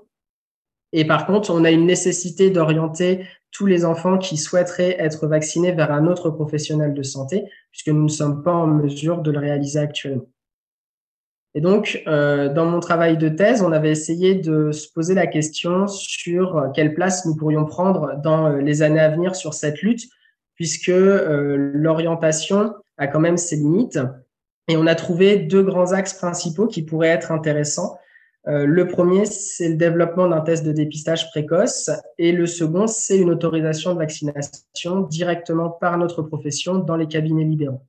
Et 0.93 1.05
par 1.05 1.25
contre, 1.25 1.49
on 1.51 1.65
a 1.65 1.71
une 1.71 1.85
nécessité 1.85 2.51
d'orienter 2.51 3.25
tous 3.51 3.65
les 3.65 3.83
enfants 3.83 4.17
qui 4.17 4.37
souhaiteraient 4.37 4.95
être 4.99 5.27
vaccinés 5.27 5.71
vers 5.71 5.91
un 5.91 6.07
autre 6.07 6.29
professionnel 6.29 6.93
de 6.93 7.03
santé, 7.03 7.43
puisque 7.71 7.89
nous 7.89 8.03
ne 8.03 8.07
sommes 8.07 8.43
pas 8.43 8.53
en 8.53 8.67
mesure 8.67 9.21
de 9.21 9.31
le 9.31 9.39
réaliser 9.39 9.79
actuellement. 9.79 10.27
Et 11.55 11.61
donc, 11.61 12.01
euh, 12.07 12.51
dans 12.51 12.65
mon 12.65 12.79
travail 12.79 13.17
de 13.17 13.29
thèse, 13.29 13.61
on 13.61 13.71
avait 13.71 13.91
essayé 13.91 14.35
de 14.35 14.71
se 14.71 14.91
poser 14.91 15.13
la 15.13 15.27
question 15.27 15.87
sur 15.87 16.71
quelle 16.73 16.95
place 16.95 17.25
nous 17.25 17.35
pourrions 17.35 17.65
prendre 17.65 18.19
dans 18.23 18.47
euh, 18.47 18.61
les 18.61 18.81
années 18.81 18.99
à 18.99 19.09
venir 19.09 19.35
sur 19.35 19.53
cette 19.53 19.81
lutte, 19.81 20.09
puisque 20.55 20.89
euh, 20.89 21.71
l'orientation 21.73 22.73
a 22.97 23.07
quand 23.07 23.19
même 23.19 23.37
ses 23.37 23.57
limites. 23.57 23.99
Et 24.67 24.77
on 24.77 24.87
a 24.87 24.95
trouvé 24.95 25.37
deux 25.37 25.61
grands 25.61 25.91
axes 25.91 26.13
principaux 26.13 26.67
qui 26.67 26.83
pourraient 26.83 27.09
être 27.09 27.31
intéressants. 27.31 27.97
Euh, 28.47 28.65
le 28.65 28.87
premier, 28.87 29.25
c'est 29.25 29.69
le 29.69 29.75
développement 29.75 30.27
d'un 30.27 30.41
test 30.41 30.65
de 30.65 30.73
dépistage 30.73 31.29
précoce 31.31 31.89
et 32.17 32.33
le 32.33 32.45
second, 32.45 32.87
c'est 32.87 33.17
une 33.17 33.29
autorisation 33.29 33.93
de 33.93 33.99
vaccination 33.99 35.01
directement 35.01 35.69
par 35.69 35.97
notre 35.97 36.21
profession 36.21 36.77
dans 36.77 36.97
les 36.97 37.07
cabinets 37.07 37.45
libéraux. 37.45 37.81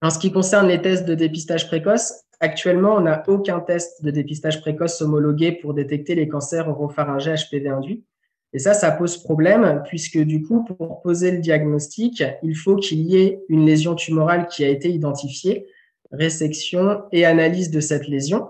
En 0.00 0.10
ce 0.10 0.18
qui 0.18 0.32
concerne 0.32 0.66
les 0.66 0.82
tests 0.82 1.04
de 1.04 1.14
dépistage 1.14 1.68
précoce, 1.68 2.24
actuellement, 2.40 2.96
on 2.96 3.02
n'a 3.02 3.22
aucun 3.28 3.60
test 3.60 4.04
de 4.04 4.10
dépistage 4.10 4.60
précoce 4.60 5.00
homologué 5.00 5.52
pour 5.52 5.74
détecter 5.74 6.16
les 6.16 6.26
cancers 6.26 6.68
oropharyngés 6.68 7.36
HPV 7.36 7.68
induits. 7.68 8.04
Et 8.52 8.58
ça, 8.58 8.74
ça 8.74 8.90
pose 8.90 9.16
problème 9.18 9.82
puisque 9.86 10.18
du 10.18 10.42
coup, 10.42 10.64
pour 10.64 11.00
poser 11.02 11.30
le 11.30 11.38
diagnostic, 11.38 12.24
il 12.42 12.56
faut 12.56 12.74
qu'il 12.74 13.02
y 13.02 13.16
ait 13.16 13.44
une 13.48 13.64
lésion 13.64 13.94
tumorale 13.94 14.48
qui 14.48 14.64
a 14.64 14.68
été 14.68 14.90
identifiée, 14.90 15.68
résection 16.10 17.04
et 17.12 17.24
analyse 17.24 17.70
de 17.70 17.80
cette 17.80 18.08
lésion. 18.08 18.48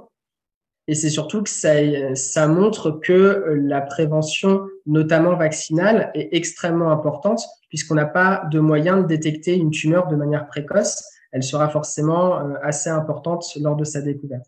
Et 0.89 0.95
c'est 0.95 1.11
surtout 1.11 1.43
que 1.43 1.51
ça, 1.51 1.75
ça 2.15 2.49
montre 2.49 2.91
que 2.91 3.13
euh, 3.13 3.57
la 3.63 3.81
prévention, 3.81 4.67
notamment 4.87 5.37
vaccinale, 5.37 6.11
est 6.15 6.31
extrêmement 6.33 6.91
importante 6.91 7.45
puisqu'on 7.69 7.95
n'a 7.95 8.07
pas 8.07 8.45
de 8.51 8.59
moyen 8.59 9.01
de 9.01 9.07
détecter 9.07 9.57
une 9.57 9.71
tumeur 9.71 10.09
de 10.09 10.17
manière 10.17 10.47
précoce. 10.47 11.05
Elle 11.31 11.43
sera 11.43 11.69
forcément 11.69 12.39
euh, 12.39 12.55
assez 12.63 12.91
importante 12.91 13.45
lors 13.61 13.77
de 13.77 13.85
sa 13.85 14.03
découverte. 14.03 14.45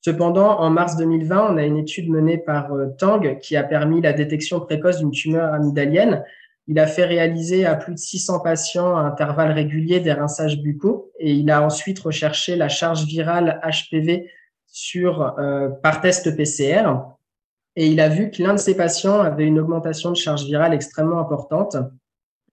Cependant, 0.00 0.58
en 0.58 0.70
mars 0.70 0.96
2020, 0.96 1.52
on 1.52 1.56
a 1.58 1.64
une 1.64 1.76
étude 1.76 2.08
menée 2.08 2.38
par 2.38 2.72
euh, 2.72 2.86
Tang 2.98 3.38
qui 3.40 3.56
a 3.56 3.62
permis 3.62 4.00
la 4.00 4.12
détection 4.12 4.60
précoce 4.60 4.98
d'une 4.98 5.10
tumeur 5.10 5.52
amygdalienne. 5.52 6.24
Il 6.68 6.78
a 6.78 6.86
fait 6.86 7.04
réaliser 7.04 7.66
à 7.66 7.74
plus 7.74 7.94
de 7.94 7.98
600 7.98 8.40
patients 8.40 8.96
à 8.96 9.00
intervalles 9.00 9.52
réguliers 9.52 9.98
des 9.98 10.12
rinçages 10.12 10.62
buccaux 10.62 11.10
et 11.18 11.32
il 11.32 11.50
a 11.50 11.60
ensuite 11.60 11.98
recherché 11.98 12.54
la 12.54 12.68
charge 12.68 13.04
virale 13.04 13.60
HPV 13.64 14.30
sur, 14.72 15.38
euh, 15.38 15.68
par 15.68 16.00
test 16.00 16.34
PCR 16.36 16.82
et 17.76 17.86
il 17.86 18.00
a 18.00 18.08
vu 18.08 18.30
que 18.30 18.42
l'un 18.42 18.54
de 18.54 18.58
ses 18.58 18.76
patients 18.76 19.20
avait 19.20 19.44
une 19.44 19.58
augmentation 19.58 20.10
de 20.10 20.16
charge 20.16 20.44
virale 20.44 20.74
extrêmement 20.74 21.20
importante. 21.20 21.76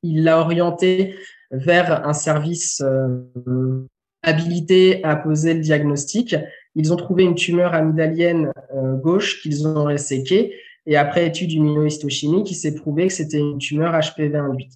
Il 0.03 0.23
l'a 0.23 0.39
orienté 0.39 1.15
vers 1.51 2.08
un 2.08 2.13
service 2.13 2.82
euh, 2.82 3.88
habilité 4.21 5.03
à 5.03 5.15
poser 5.15 5.53
le 5.53 5.62
diagnostic. 5.62 6.36
Ils 6.75 6.93
ont 6.93 6.95
trouvé 6.95 7.23
une 7.23 7.36
tumeur 7.36 7.73
amygdalienne 7.73 8.51
euh, 8.75 8.95
gauche 8.95 9.41
qu'ils 9.41 9.67
ont 9.67 9.86
resséquée 9.86 10.55
et 10.86 10.95
après 10.95 11.27
étude 11.27 11.51
immunohistochimique, 11.51 12.49
il 12.51 12.55
s'est 12.55 12.75
prouvé 12.75 13.08
que 13.08 13.13
c'était 13.13 13.39
une 13.39 13.58
tumeur 13.58 13.93
HPV 13.93 14.38
induite. 14.38 14.73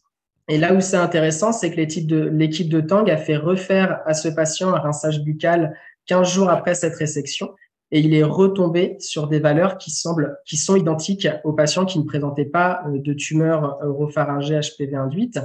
Et 0.49 0.57
là 0.57 0.73
où 0.73 0.81
c'est 0.81 0.97
intéressant, 0.97 1.53
c'est 1.53 1.71
que 1.71 1.77
l'équipe 1.77 2.07
de, 2.07 2.77
de 2.77 2.81
Tang 2.81 3.09
a 3.09 3.17
fait 3.17 3.37
refaire 3.37 4.01
à 4.05 4.13
ce 4.13 4.27
patient 4.27 4.73
un 4.73 4.79
rinçage 4.79 5.23
buccal 5.23 5.77
15 6.07 6.29
jours 6.29 6.49
après 6.49 6.75
cette 6.75 6.95
résection 6.95 7.49
et 7.93 7.99
il 7.99 8.15
est 8.15 8.23
retombé 8.23 8.95
sur 8.99 9.27
des 9.27 9.39
valeurs 9.39 9.77
qui 9.77 9.91
semblent, 9.91 10.35
qui 10.45 10.57
sont 10.57 10.75
identiques 10.75 11.27
aux 11.43 11.53
patients 11.53 11.85
qui 11.85 11.99
ne 11.99 12.03
présentaient 12.03 12.43
pas 12.43 12.83
euh, 12.87 12.97
de 12.97 13.13
tumeur 13.13 13.77
oropharyngée 13.83 14.59
HPV 14.59 14.95
induite. 14.95 15.39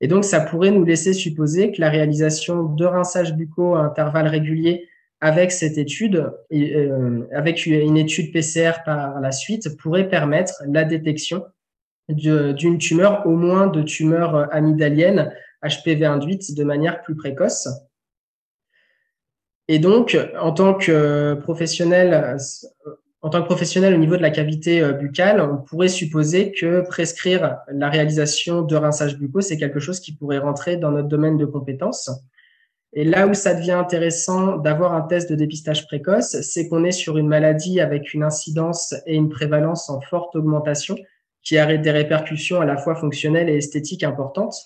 Et 0.00 0.06
donc, 0.06 0.24
ça 0.24 0.40
pourrait 0.40 0.70
nous 0.70 0.84
laisser 0.84 1.12
supposer 1.12 1.72
que 1.72 1.80
la 1.80 1.90
réalisation 1.90 2.62
de 2.62 2.84
rinçages 2.84 3.34
buccaux 3.34 3.74
à 3.74 3.80
intervalles 3.80 4.28
réguliers 4.28 4.88
avec 5.20 5.50
cette 5.50 5.78
étude, 5.78 6.32
euh, 6.52 7.26
avec 7.34 7.66
une 7.66 7.96
étude 7.96 8.32
PCR 8.32 8.82
par 8.84 9.20
la 9.20 9.32
suite, 9.32 9.76
pourrait 9.76 10.08
permettre 10.08 10.62
la 10.66 10.84
détection 10.84 11.44
d'une 12.08 12.78
tumeur, 12.78 13.26
au 13.26 13.36
moins 13.36 13.66
de 13.66 13.82
tumeur 13.82 14.48
amygdalienne 14.54 15.32
HPV 15.62 16.04
induite 16.06 16.56
de 16.56 16.64
manière 16.64 17.02
plus 17.02 17.16
précoce. 17.16 17.68
Et 19.72 19.78
donc, 19.78 20.18
en 20.40 20.50
tant 20.50 20.74
que 20.74 21.34
professionnel, 21.34 22.36
en 23.22 23.30
tant 23.30 23.40
que 23.40 23.46
professionnel 23.46 23.94
au 23.94 23.98
niveau 23.98 24.16
de 24.16 24.22
la 24.22 24.32
cavité 24.32 24.82
euh, 24.82 24.90
buccale, 24.90 25.40
on 25.40 25.58
pourrait 25.58 25.86
supposer 25.86 26.50
que 26.50 26.80
prescrire 26.80 27.58
la 27.68 27.88
réalisation 27.88 28.62
de 28.62 28.74
rinçage 28.74 29.16
buccaux, 29.16 29.42
c'est 29.42 29.58
quelque 29.58 29.78
chose 29.78 30.00
qui 30.00 30.12
pourrait 30.12 30.38
rentrer 30.38 30.76
dans 30.76 30.90
notre 30.90 31.06
domaine 31.06 31.36
de 31.36 31.44
compétences. 31.44 32.10
Et 32.94 33.04
là 33.04 33.28
où 33.28 33.34
ça 33.34 33.54
devient 33.54 33.70
intéressant 33.70 34.56
d'avoir 34.56 34.92
un 34.92 35.02
test 35.02 35.30
de 35.30 35.36
dépistage 35.36 35.86
précoce, 35.86 36.40
c'est 36.40 36.68
qu'on 36.68 36.82
est 36.82 36.90
sur 36.90 37.16
une 37.16 37.28
maladie 37.28 37.80
avec 37.80 38.12
une 38.12 38.24
incidence 38.24 38.96
et 39.06 39.14
une 39.14 39.28
prévalence 39.28 39.88
en 39.88 40.00
forte 40.00 40.34
augmentation 40.34 40.96
qui 41.44 41.58
a 41.58 41.76
des 41.76 41.90
répercussions 41.92 42.60
à 42.60 42.64
la 42.64 42.76
fois 42.76 42.96
fonctionnelles 42.96 43.48
et 43.48 43.58
esthétiques 43.58 44.02
importantes. 44.02 44.56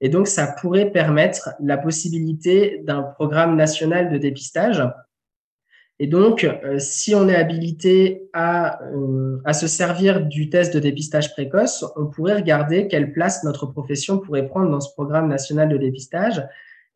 Et 0.00 0.08
donc, 0.08 0.28
ça 0.28 0.46
pourrait 0.46 0.90
permettre 0.90 1.50
la 1.60 1.76
possibilité 1.76 2.80
d'un 2.84 3.02
programme 3.02 3.56
national 3.56 4.10
de 4.10 4.18
dépistage. 4.18 4.82
Et 6.02 6.06
donc, 6.06 6.44
euh, 6.44 6.78
si 6.78 7.14
on 7.14 7.28
est 7.28 7.36
habilité 7.36 8.22
à, 8.32 8.82
euh, 8.84 9.38
à 9.44 9.52
se 9.52 9.66
servir 9.66 10.24
du 10.24 10.48
test 10.48 10.72
de 10.72 10.80
dépistage 10.80 11.34
précoce, 11.34 11.84
on 11.94 12.06
pourrait 12.06 12.36
regarder 12.36 12.88
quelle 12.88 13.12
place 13.12 13.44
notre 13.44 13.66
profession 13.66 14.18
pourrait 14.18 14.48
prendre 14.48 14.70
dans 14.70 14.80
ce 14.80 14.90
programme 14.94 15.28
national 15.28 15.68
de 15.68 15.76
dépistage. 15.76 16.42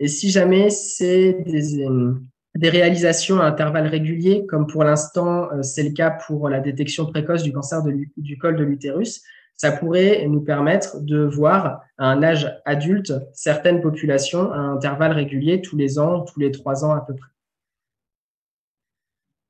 Et 0.01 0.09
si 0.09 0.31
jamais 0.31 0.71
c'est 0.71 1.35
des, 1.45 1.85
euh, 1.85 2.15
des 2.55 2.71
réalisations 2.71 3.41
à 3.41 3.45
intervalles 3.45 3.89
réguliers, 3.89 4.47
comme 4.47 4.67
pour 4.67 4.85
l'instant 4.85 5.51
c'est 5.61 5.83
le 5.83 5.91
cas 5.91 6.11
pour 6.11 6.49
la 6.49 6.61
détection 6.61 7.05
précoce 7.05 7.43
du 7.43 7.53
cancer 7.53 7.83
du 8.17 8.39
col 8.39 8.57
de 8.57 8.65
l'utérus, 8.65 9.23
ça 9.57 9.73
pourrait 9.73 10.27
nous 10.29 10.41
permettre 10.41 11.01
de 11.01 11.25
voir 11.25 11.83
à 11.99 12.07
un 12.07 12.23
âge 12.23 12.61
adulte 12.65 13.13
certaines 13.33 13.81
populations 13.81 14.53
à 14.53 14.59
intervalles 14.59 15.13
réguliers 15.13 15.63
tous 15.63 15.77
les 15.77 15.99
ans, 15.99 16.23
tous 16.23 16.41
les 16.41 16.51
trois 16.51 16.85
ans 16.85 16.93
à 16.93 17.01
peu 17.01 17.15
près. 17.15 17.31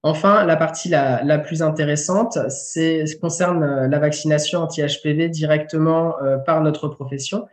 Enfin, 0.07 0.45
la 0.45 0.57
partie 0.57 0.90
la, 0.90 1.38
plus 1.38 1.62
intéressante, 1.62 2.38
c'est 2.51 3.07
concerne 3.23 3.62
euh, 3.62 3.88
la 3.88 3.99
vaccination 3.99 4.61
anti-HPV 4.61 5.31
directement 5.31 6.21
euh, 6.23 6.37
par 6.37 6.61
notre 6.61 6.88
profession. 6.88 7.47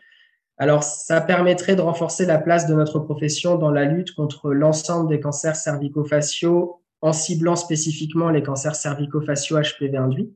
Alors, 0.57 0.83
ça 0.83 1.21
permettrait 1.21 1.77
de 1.77 1.81
renforcer 1.81 2.25
la 2.25 2.37
place 2.37 2.67
de 2.67 2.73
notre 2.73 2.99
profession 2.99 3.55
dans 3.55 3.71
la 3.71 3.85
lutte 3.85 4.13
contre 4.13 4.51
l'ensemble 4.51 5.07
des 5.07 5.21
cancers 5.21 5.55
cervico-faciaux 5.55 6.81
en 6.99 7.13
ciblant 7.13 7.55
spécifiquement 7.55 8.29
les 8.29 8.43
cancers 8.43 8.75
cervico-faciaux 8.75 9.57
HPV 9.61 9.95
induits. 9.95 10.35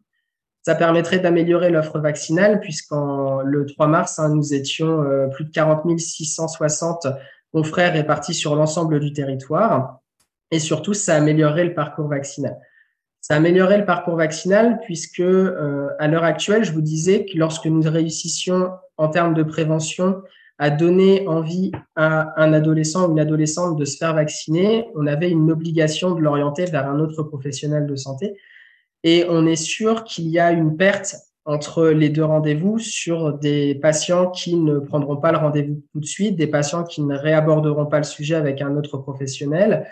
Ça 0.65 0.73
permettrait 0.73 1.19
d'améliorer 1.19 1.69
l'offre 1.69 1.99
vaccinale 1.99 2.59
puisqu'en 2.59 3.41
le 3.41 3.67
3 3.67 3.85
mars, 3.85 4.17
hein, 4.17 4.29
nous 4.29 4.55
étions 4.55 5.03
euh, 5.03 5.27
plus 5.27 5.45
de 5.45 5.51
40 5.51 5.99
660 5.99 7.05
confrères 7.53 7.93
répartis 7.93 8.33
sur 8.33 8.55
l'ensemble 8.55 8.99
du 8.99 9.13
territoire. 9.13 9.99
Et 10.49 10.57
surtout, 10.57 10.95
ça 10.95 11.17
améliorerait 11.17 11.65
le 11.65 11.75
parcours 11.75 12.07
vaccinal. 12.07 12.57
Ça 13.21 13.35
améliorerait 13.35 13.77
le 13.77 13.85
parcours 13.85 14.15
vaccinal 14.15 14.79
puisque 14.83 15.19
euh, 15.19 15.89
à 15.99 16.07
l'heure 16.07 16.23
actuelle, 16.23 16.63
je 16.63 16.71
vous 16.71 16.81
disais 16.81 17.25
que 17.25 17.37
lorsque 17.37 17.67
nous 17.67 17.83
réussissions 17.83 18.71
en 18.97 19.09
termes 19.09 19.35
de 19.35 19.43
prévention 19.43 20.23
à 20.57 20.71
donner 20.71 21.27
envie 21.27 21.73
à 21.95 22.41
un 22.41 22.53
adolescent 22.53 23.07
ou 23.07 23.11
une 23.11 23.19
adolescente 23.19 23.77
de 23.77 23.85
se 23.85 23.97
faire 23.97 24.15
vacciner, 24.15 24.87
on 24.95 25.05
avait 25.05 25.29
une 25.29 25.51
obligation 25.51 26.15
de 26.15 26.21
l'orienter 26.21 26.65
vers 26.65 26.87
un 26.87 26.99
autre 26.99 27.21
professionnel 27.21 27.85
de 27.85 27.95
santé. 27.95 28.35
Et 29.05 29.23
on 29.29 29.45
est 29.45 29.55
sûr 29.55 30.03
qu'il 30.03 30.27
y 30.29 30.39
a 30.39 30.51
une 30.51 30.77
perte 30.77 31.15
entre 31.45 31.89
les 31.89 32.09
deux 32.09 32.25
rendez-vous 32.25 32.79
sur 32.79 33.37
des 33.37 33.75
patients 33.75 34.31
qui 34.31 34.55
ne 34.55 34.79
prendront 34.79 35.17
pas 35.17 35.31
le 35.31 35.37
rendez-vous 35.37 35.83
tout 35.93 35.99
de 35.99 36.05
suite, 36.05 36.35
des 36.35 36.47
patients 36.47 36.83
qui 36.83 37.03
ne 37.03 37.15
réaborderont 37.15 37.85
pas 37.85 37.99
le 37.99 38.03
sujet 38.03 38.33
avec 38.33 38.63
un 38.63 38.75
autre 38.75 38.97
professionnel, 38.97 39.87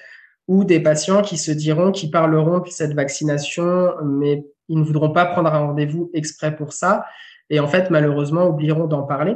ou 0.47 0.63
des 0.63 0.80
patients 0.80 1.21
qui 1.21 1.38
se 1.38 1.52
diront, 1.52 1.91
qui 1.91 2.10
parleront 2.10 2.60
de 2.62 2.69
cette 2.69 2.95
vaccination, 2.95 3.91
mais 4.04 4.47
ils 4.67 4.80
ne 4.80 4.84
voudront 4.84 5.12
pas 5.12 5.28
prendre 5.28 5.54
un 5.54 5.67
rendez-vous 5.67 6.10
exprès 6.15 6.56
pour 6.56 6.73
ça, 6.73 7.06
et 7.52 7.60
en 7.60 7.67
fait, 7.67 7.91
malheureusement, 7.91 8.47
oublieront 8.47 8.88
d'en 8.88 9.04
parler. 9.04 9.36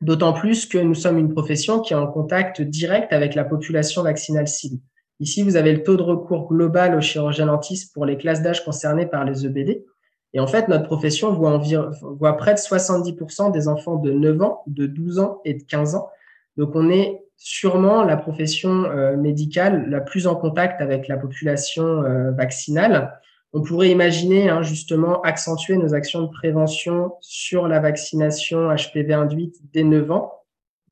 D'autant 0.00 0.32
plus 0.32 0.64
que 0.64 0.78
nous 0.78 0.94
sommes 0.94 1.18
une 1.18 1.32
profession 1.32 1.80
qui 1.80 1.92
est 1.92 1.96
en 1.96 2.06
contact 2.06 2.62
direct 2.62 3.12
avec 3.12 3.34
la 3.34 3.44
population 3.44 4.02
vaccinale 4.02 4.48
cible. 4.48 4.80
Ici, 5.20 5.42
vous 5.42 5.56
avez 5.56 5.72
le 5.72 5.82
taux 5.82 5.96
de 5.96 6.02
recours 6.02 6.48
global 6.48 6.94
au 6.96 7.00
chirurgien 7.00 7.46
dentiste 7.46 7.94
pour 7.94 8.04
les 8.04 8.16
classes 8.16 8.42
d'âge 8.42 8.64
concernées 8.64 9.06
par 9.06 9.24
les 9.24 9.46
EBD. 9.46 9.84
Et 10.32 10.40
en 10.40 10.46
fait, 10.48 10.68
notre 10.68 10.84
profession 10.84 11.32
voit, 11.32 11.50
environ, 11.50 11.90
voit 12.18 12.36
près 12.36 12.54
de 12.54 12.58
70% 12.58 13.52
des 13.52 13.68
enfants 13.68 13.96
de 13.96 14.10
9 14.10 14.42
ans, 14.42 14.62
de 14.66 14.86
12 14.86 15.20
ans 15.20 15.40
et 15.44 15.54
de 15.54 15.62
15 15.62 15.94
ans. 15.94 16.08
Donc, 16.56 16.74
on 16.74 16.90
est 16.90 17.20
sûrement 17.36 18.04
la 18.04 18.16
profession 18.16 18.84
euh, 18.84 19.16
médicale 19.16 19.88
la 19.88 20.00
plus 20.00 20.26
en 20.26 20.34
contact 20.34 20.80
avec 20.80 21.06
la 21.06 21.16
population 21.16 21.84
euh, 21.84 22.32
vaccinale. 22.32 23.20
On 23.52 23.62
pourrait 23.62 23.90
imaginer 23.90 24.48
hein, 24.48 24.62
justement 24.62 25.20
accentuer 25.22 25.76
nos 25.76 25.94
actions 25.94 26.22
de 26.22 26.30
prévention 26.30 27.12
sur 27.20 27.68
la 27.68 27.78
vaccination 27.78 28.74
HPV 28.74 29.14
induite 29.14 29.56
dès 29.72 29.84
9 29.84 30.10
ans 30.10 30.32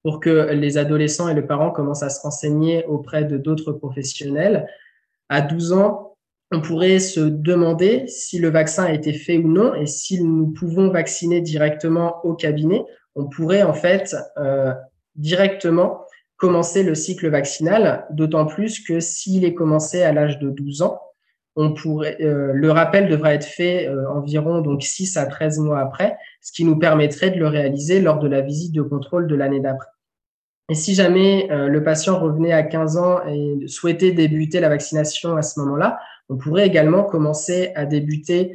pour 0.03 0.21
que 0.21 0.51
les 0.53 0.79
adolescents 0.79 1.29
et 1.29 1.35
les 1.35 1.43
parents 1.43 1.71
commencent 1.71 2.03
à 2.03 2.11
se 2.11 2.21
renseigner 2.21 2.85
auprès 2.87 3.25
de 3.25 3.37
d'autres 3.37 3.73
professionnels. 3.73 4.67
À 5.29 5.41
12 5.41 5.73
ans, 5.73 6.17
on 6.51 6.61
pourrait 6.61 6.99
se 6.99 7.21
demander 7.21 8.07
si 8.09 8.39
le 8.39 8.51
vaccin 8.51 8.85
a 8.85 8.93
été 8.93 9.13
fait 9.13 9.39
ou 9.39 9.49
non 9.49 9.75
et 9.75 9.87
si 9.87 10.23
nous 10.23 10.49
pouvons 10.49 10.91
vacciner 10.91 11.41
directement 11.41 12.25
au 12.25 12.35
cabinet. 12.35 12.85
On 13.15 13.27
pourrait 13.27 13.63
en 13.63 13.73
fait 13.73 14.15
euh, 14.37 14.75
directement 15.15 16.05
commencer 16.37 16.83
le 16.83 16.95
cycle 16.95 17.29
vaccinal, 17.29 18.07
d'autant 18.11 18.47
plus 18.47 18.81
que 18.81 19.01
s'il 19.01 19.45
est 19.45 19.55
commencé 19.55 20.03
à 20.03 20.13
l'âge 20.13 20.41
de 20.41 20.51
12 20.51 20.83
ans, 20.83 21.01
on 21.57 21.73
pourrait, 21.73 22.17
euh, 22.21 22.53
le 22.53 22.71
rappel 22.71 23.09
devrait 23.09 23.35
être 23.35 23.47
fait 23.47 23.87
euh, 23.87 24.11
environ 24.11 24.61
donc 24.61 24.83
6 24.83 25.17
à 25.17 25.27
13 25.27 25.59
mois 25.59 25.81
après, 25.81 26.17
ce 26.43 26.53
qui 26.53 26.65
nous 26.65 26.79
permettrait 26.79 27.31
de 27.31 27.39
le 27.39 27.49
réaliser 27.49 28.01
lors 28.01 28.19
de 28.19 28.29
la 28.29 28.43
visite 28.43 28.75
de 28.75 28.83
contrôle 28.83 29.27
de 29.27 29.35
l'année 29.35 29.61
d'après. 29.61 29.89
Et 30.69 30.75
si 30.75 30.95
jamais 30.95 31.51
euh, 31.51 31.69
le 31.69 31.83
patient 31.83 32.19
revenait 32.19 32.53
à 32.53 32.63
15 32.63 32.97
ans 32.99 33.27
et 33.27 33.67
souhaitait 33.67 34.13
débuter 34.13 34.61
la 34.61 34.69
vaccination 34.69 35.37
à 35.37 35.43
ce 35.43 35.59
moment-là, 35.61 35.99
on 36.29 36.37
pourrait 36.37 36.67
également 36.67 37.05
commencer 37.05 37.73
à 37.75 37.87
débuter 37.87 38.53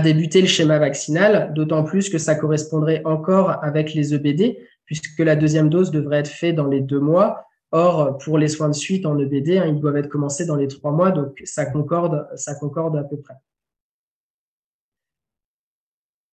débuter 0.00 0.40
le 0.40 0.46
schéma 0.46 0.78
vaccinal, 0.78 1.52
d'autant 1.54 1.82
plus 1.82 2.08
que 2.08 2.18
ça 2.18 2.34
correspondrait 2.34 3.02
encore 3.04 3.62
avec 3.64 3.94
les 3.94 4.14
EBD, 4.14 4.56
puisque 4.84 5.18
la 5.18 5.36
deuxième 5.36 5.68
dose 5.68 5.90
devrait 5.90 6.18
être 6.18 6.28
faite 6.28 6.56
dans 6.56 6.66
les 6.66 6.80
deux 6.80 7.00
mois. 7.00 7.44
Or, 7.72 8.16
pour 8.18 8.38
les 8.38 8.48
soins 8.48 8.68
de 8.68 8.74
suite 8.74 9.04
en 9.04 9.18
EBD, 9.18 9.58
hein, 9.58 9.66
ils 9.66 9.78
doivent 9.78 9.98
être 9.98 10.08
commencés 10.08 10.46
dans 10.46 10.56
les 10.56 10.68
trois 10.68 10.92
mois, 10.92 11.10
donc 11.10 11.38
ça 11.44 11.66
concorde 11.66 12.14
à 12.96 13.04
peu 13.04 13.18
près. 13.18 13.34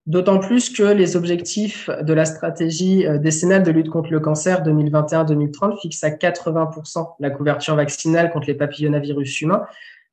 D'autant 0.05 0.37
plus 0.37 0.69
que 0.69 0.83
les 0.83 1.15
objectifs 1.15 1.89
de 1.89 2.13
la 2.13 2.25
stratégie 2.25 3.07
euh, 3.07 3.17
décennale 3.17 3.63
de 3.63 3.71
lutte 3.71 3.89
contre 3.89 4.11
le 4.11 4.19
cancer 4.19 4.63
2021-2030 4.63 5.81
fixent 5.81 6.03
à 6.03 6.11
80% 6.11 7.15
la 7.19 7.31
couverture 7.31 7.75
vaccinale 7.75 8.31
contre 8.31 8.47
les 8.47 8.53
papillomavirus 8.53 9.41
humains. 9.41 9.63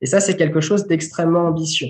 Et 0.01 0.07
ça, 0.07 0.21
c'est 0.21 0.37
quelque 0.37 0.63
chose 0.63 0.87
d'extrêmement 0.87 1.47
ambitieux. 1.47 1.89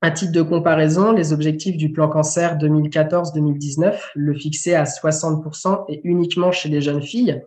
À 0.00 0.10
titre 0.10 0.32
de 0.32 0.42
comparaison, 0.42 1.12
les 1.12 1.32
objectifs 1.32 1.76
du 1.76 1.92
plan 1.92 2.08
cancer 2.08 2.56
2014-2019 2.56 3.94
le 4.14 4.34
fixaient 4.34 4.74
à 4.74 4.84
60% 4.84 5.84
et 5.88 6.00
uniquement 6.04 6.50
chez 6.50 6.70
les 6.70 6.80
jeunes 6.80 7.02
filles. 7.02 7.42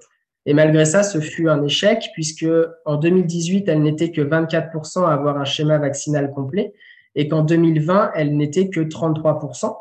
Et 0.45 0.53
malgré 0.53 0.85
ça, 0.85 1.01
ce 1.01 1.19
fut 1.19 1.49
un 1.49 1.63
échec 1.63 2.09
puisque 2.13 2.45
en 2.85 2.97
2018, 2.97 3.67
elle 3.67 3.81
n'était 3.81 4.11
que 4.11 4.21
24% 4.21 5.05
à 5.05 5.13
avoir 5.13 5.37
un 5.37 5.45
schéma 5.45 5.77
vaccinal 5.77 6.31
complet 6.31 6.73
et 7.15 7.27
qu'en 7.27 7.43
2020, 7.43 8.11
elle 8.15 8.35
n'était 8.37 8.69
que 8.69 8.79
33%. 8.79 9.75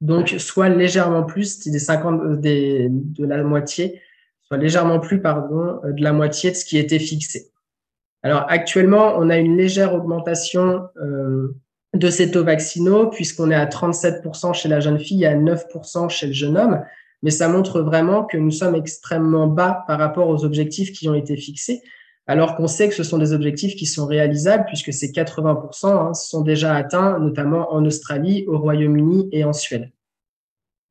Donc, 0.00 0.34
soit 0.38 0.68
légèrement 0.68 1.22
plus 1.22 1.60
des 1.60 1.78
50, 1.78 2.40
des, 2.40 2.88
de 2.90 3.24
la 3.24 3.42
moitié, 3.42 4.00
soit 4.42 4.56
légèrement 4.56 4.98
plus, 4.98 5.20
pardon, 5.20 5.80
de 5.84 6.02
la 6.02 6.12
moitié 6.12 6.50
de 6.50 6.56
ce 6.56 6.64
qui 6.64 6.78
était 6.78 6.98
fixé. 6.98 7.52
Alors 8.22 8.46
actuellement, 8.48 9.14
on 9.16 9.30
a 9.30 9.36
une 9.36 9.56
légère 9.56 9.94
augmentation 9.94 10.88
euh, 11.02 11.56
de 11.94 12.08
ces 12.08 12.30
taux 12.30 12.44
vaccinaux 12.44 13.08
puisqu'on 13.08 13.50
est 13.50 13.56
à 13.56 13.66
37% 13.66 14.54
chez 14.54 14.68
la 14.68 14.80
jeune 14.80 14.98
fille 14.98 15.24
et 15.24 15.26
à 15.26 15.36
9% 15.36 16.08
chez 16.08 16.28
le 16.28 16.32
jeune 16.32 16.56
homme. 16.56 16.82
Mais 17.22 17.30
ça 17.30 17.48
montre 17.48 17.80
vraiment 17.82 18.24
que 18.24 18.36
nous 18.36 18.50
sommes 18.50 18.74
extrêmement 18.74 19.46
bas 19.46 19.84
par 19.86 19.98
rapport 19.98 20.28
aux 20.28 20.44
objectifs 20.44 20.92
qui 20.92 21.08
ont 21.08 21.14
été 21.14 21.36
fixés, 21.36 21.82
alors 22.26 22.56
qu'on 22.56 22.68
sait 22.68 22.88
que 22.88 22.94
ce 22.94 23.02
sont 23.02 23.18
des 23.18 23.32
objectifs 23.32 23.74
qui 23.74 23.86
sont 23.86 24.06
réalisables 24.06 24.64
puisque 24.66 24.92
ces 24.92 25.10
80% 25.10 25.86
hein, 25.86 26.14
sont 26.14 26.42
déjà 26.42 26.74
atteints, 26.74 27.18
notamment 27.18 27.72
en 27.72 27.84
Australie, 27.84 28.44
au 28.46 28.58
Royaume-Uni 28.58 29.28
et 29.32 29.44
en 29.44 29.52
Suède. 29.52 29.90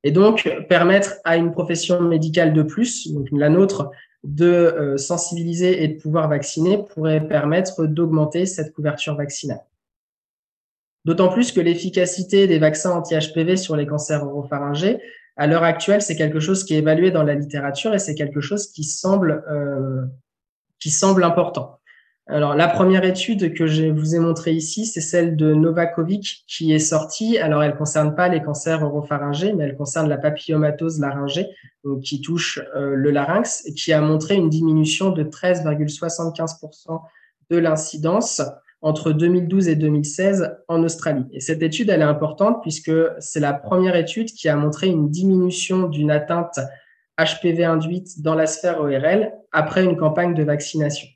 Et 0.03 0.11
donc, 0.11 0.49
permettre 0.67 1.15
à 1.23 1.37
une 1.37 1.51
profession 1.51 2.01
médicale 2.01 2.53
de 2.53 2.63
plus, 2.63 3.11
donc 3.13 3.27
la 3.31 3.49
nôtre, 3.49 3.91
de 4.23 4.45
euh, 4.45 4.97
sensibiliser 4.97 5.83
et 5.83 5.87
de 5.87 5.99
pouvoir 5.99 6.29
vacciner 6.29 6.83
pourrait 6.93 7.27
permettre 7.27 7.85
d'augmenter 7.85 8.45
cette 8.45 8.73
couverture 8.73 9.15
vaccinale. 9.15 9.63
D'autant 11.05 11.29
plus 11.29 11.51
que 11.51 11.59
l'efficacité 11.59 12.45
des 12.45 12.59
vaccins 12.59 12.91
anti-HPV 12.91 13.57
sur 13.57 13.75
les 13.75 13.87
cancers 13.87 14.23
oropharyngés, 14.23 14.99
à 15.37 15.47
l'heure 15.47 15.63
actuelle, 15.63 16.01
c'est 16.01 16.15
quelque 16.15 16.39
chose 16.39 16.63
qui 16.63 16.75
est 16.75 16.79
évalué 16.79 17.09
dans 17.09 17.23
la 17.23 17.33
littérature 17.33 17.95
et 17.95 17.99
c'est 17.99 18.13
quelque 18.13 18.41
chose 18.41 18.71
qui 18.71 18.83
semble, 18.83 19.43
euh, 19.49 20.03
qui 20.81 20.89
semble 20.89 21.23
important. 21.23 21.77
Alors, 22.27 22.55
la 22.55 22.67
première 22.67 23.03
étude 23.03 23.53
que 23.53 23.67
je 23.67 23.87
vous 23.87 24.15
ai 24.15 24.19
montrée 24.19 24.53
ici, 24.53 24.85
c'est 24.85 25.01
celle 25.01 25.35
de 25.35 25.53
Novakovic 25.53 26.45
qui 26.47 26.71
est 26.71 26.79
sortie. 26.79 27.37
Alors, 27.37 27.63
elle 27.63 27.75
concerne 27.75 28.15
pas 28.15 28.29
les 28.29 28.41
cancers 28.41 28.83
oropharyngés, 28.83 29.53
mais 29.53 29.65
elle 29.65 29.75
concerne 29.75 30.07
la 30.07 30.17
papillomatose 30.17 30.99
laryngée, 30.99 31.47
donc 31.83 32.01
qui 32.01 32.21
touche 32.21 32.59
euh, 32.75 32.95
le 32.95 33.11
larynx 33.11 33.63
et 33.65 33.73
qui 33.73 33.91
a 33.91 34.01
montré 34.01 34.35
une 34.35 34.49
diminution 34.49 35.09
de 35.09 35.23
13,75% 35.23 37.01
de 37.49 37.57
l'incidence 37.57 38.41
entre 38.81 39.11
2012 39.11 39.67
et 39.67 39.75
2016 39.75 40.57
en 40.67 40.83
Australie. 40.83 41.25
Et 41.33 41.39
cette 41.39 41.61
étude, 41.61 41.89
elle 41.89 42.01
est 42.01 42.05
importante 42.05 42.61
puisque 42.61 42.93
c'est 43.19 43.39
la 43.39 43.53
première 43.53 43.95
étude 43.95 44.31
qui 44.31 44.47
a 44.47 44.55
montré 44.55 44.87
une 44.87 45.09
diminution 45.09 45.87
d'une 45.87 46.11
atteinte 46.11 46.59
HPV 47.23 47.63
induite 47.63 48.21
dans 48.21 48.35
la 48.35 48.47
sphère 48.47 48.79
ORL 48.79 49.31
après 49.51 49.83
une 49.83 49.97
campagne 49.97 50.33
de 50.33 50.43
vaccination. 50.43 51.07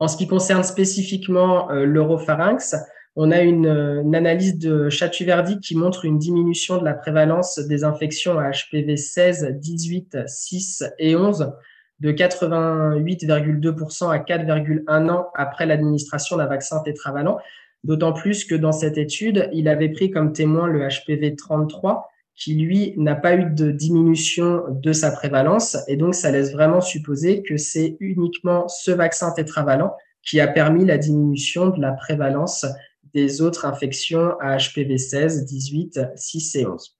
En 0.00 0.08
ce 0.08 0.16
qui 0.16 0.28
concerne 0.28 0.62
spécifiquement 0.62 1.70
euh, 1.70 1.84
l'europharynx, 1.84 2.76
on 3.20 3.32
a 3.32 3.40
une, 3.40 4.14
analyse 4.14 4.58
de 4.58 4.88
Chatuverdi 4.90 5.58
qui 5.58 5.76
montre 5.76 6.04
une 6.04 6.18
diminution 6.18 6.78
de 6.78 6.84
la 6.84 6.94
prévalence 6.94 7.58
des 7.58 7.82
infections 7.82 8.38
à 8.38 8.52
HPV 8.52 8.96
16, 8.96 9.56
18, 9.58 10.18
6 10.26 10.84
et 11.00 11.16
11 11.16 11.52
de 11.98 12.12
88,2% 12.12 14.12
à 14.12 14.18
4,1 14.18 15.10
ans 15.10 15.30
après 15.34 15.66
l'administration 15.66 16.36
d'un 16.36 16.46
vaccin 16.46 16.80
tétravalent, 16.84 17.38
d'autant 17.82 18.12
plus 18.12 18.44
que 18.44 18.54
dans 18.54 18.70
cette 18.70 18.98
étude, 18.98 19.50
il 19.52 19.66
avait 19.66 19.88
pris 19.88 20.12
comme 20.12 20.32
témoin 20.32 20.68
le 20.68 20.86
HPV 20.86 21.34
33 21.34 22.08
qui 22.38 22.54
lui 22.54 22.94
n'a 22.96 23.16
pas 23.16 23.34
eu 23.34 23.44
de 23.46 23.72
diminution 23.72 24.62
de 24.70 24.92
sa 24.92 25.10
prévalence. 25.10 25.76
Et 25.88 25.96
donc, 25.96 26.14
ça 26.14 26.30
laisse 26.30 26.52
vraiment 26.52 26.80
supposer 26.80 27.42
que 27.42 27.56
c'est 27.56 27.96
uniquement 27.98 28.68
ce 28.68 28.92
vaccin 28.92 29.32
tétravalent 29.32 29.96
qui 30.22 30.38
a 30.40 30.46
permis 30.46 30.84
la 30.84 30.98
diminution 30.98 31.70
de 31.70 31.80
la 31.80 31.90
prévalence 31.92 32.64
des 33.12 33.42
autres 33.42 33.66
infections 33.66 34.38
à 34.40 34.56
HPV 34.56 34.98
16, 34.98 35.46
18, 35.46 36.00
6 36.14 36.54
et 36.56 36.66
11. 36.66 36.94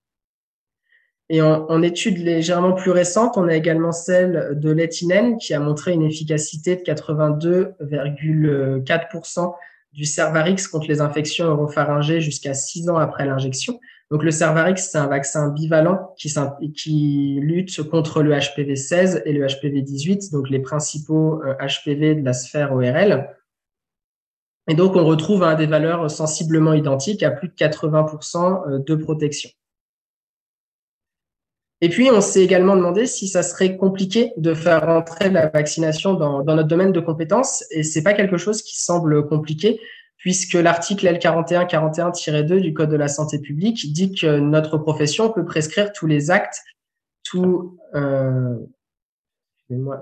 Et 1.31 1.42
en, 1.42 1.83
étude 1.83 2.16
légèrement 2.18 2.72
plus 2.72 2.90
récente, 2.90 3.37
on 3.37 3.48
a 3.48 3.55
également 3.55 3.92
celle 3.92 4.59
de 4.59 4.70
l'éthynène 4.70 5.37
qui 5.37 5.53
a 5.53 5.61
montré 5.61 5.92
une 5.92 6.01
efficacité 6.03 6.74
de 6.74 6.81
82,4% 6.81 9.53
du 9.92 10.07
Cervarix 10.07 10.57
contre 10.72 10.88
les 10.88 11.03
infections 11.03 11.44
oropharyngées 11.46 12.22
jusqu'à 12.22 12.55
six 12.55 12.88
ans 12.88 12.96
après 12.96 13.27
l'injection. 13.27 13.79
Donc 14.11 14.23
le 14.23 14.31
Cervarix, 14.31 14.79
c'est 14.79 14.99
un 14.99 15.07
vaccin 15.07 15.51
bivalent 15.51 16.14
qui, 16.16 17.38
lutte 17.40 17.83
contre 17.83 18.23
le 18.23 18.38
HPV 18.38 18.75
16 18.75 19.23
et 19.27 19.33
le 19.33 19.47
HPV 19.47 19.83
18, 19.83 20.33
donc 20.33 20.49
les 20.49 20.61
principaux 20.61 21.42
HPV 21.61 22.14
de 22.14 22.25
la 22.25 22.33
sphère 22.33 22.73
ORL. 22.73 23.35
Et 24.66 24.75
donc 24.75 24.97
on 24.97 25.05
retrouve 25.05 25.42
hein, 25.42 25.55
des 25.57 25.66
valeurs 25.66 26.11
sensiblement 26.11 26.73
identiques 26.73 27.23
à 27.23 27.31
plus 27.31 27.49
de 27.49 27.55
80% 27.55 28.83
de 28.83 28.94
protection. 28.94 29.51
Et 31.81 31.88
puis, 31.88 32.11
on 32.11 32.21
s'est 32.21 32.42
également 32.42 32.75
demandé 32.75 33.07
si 33.07 33.29
ça 33.29 33.44
serait 33.44 33.77
compliqué 33.77 34.33
de 34.37 34.53
faire 34.53 34.85
rentrer 34.85 35.31
la 35.31 35.49
vaccination 35.49 36.14
dans, 36.14 36.42
notre 36.42 36.66
domaine 36.66 36.90
de 36.90 36.99
compétences. 36.99 37.64
Et 37.71 37.85
c'est 37.85 38.03
pas 38.03 38.14
quelque 38.14 38.37
chose 38.37 38.62
qui 38.62 38.77
semble 38.77 39.29
compliqué, 39.29 39.81
puisque 40.18 40.54
l'article 40.54 41.07
L4141-2 41.07 42.61
du 42.61 42.74
Code 42.74 42.90
de 42.90 42.96
la 42.96 43.09
santé 43.09 43.38
publique 43.38 43.92
dit 43.92 44.12
que 44.12 44.38
notre 44.38 44.76
profession 44.76 45.33
peut 45.33 45.44
prescrire 45.44 45.92
tous 45.92 46.07
les 46.07 46.31
actes, 46.31 46.61
tous, 47.22 47.78
euh, 47.94 48.57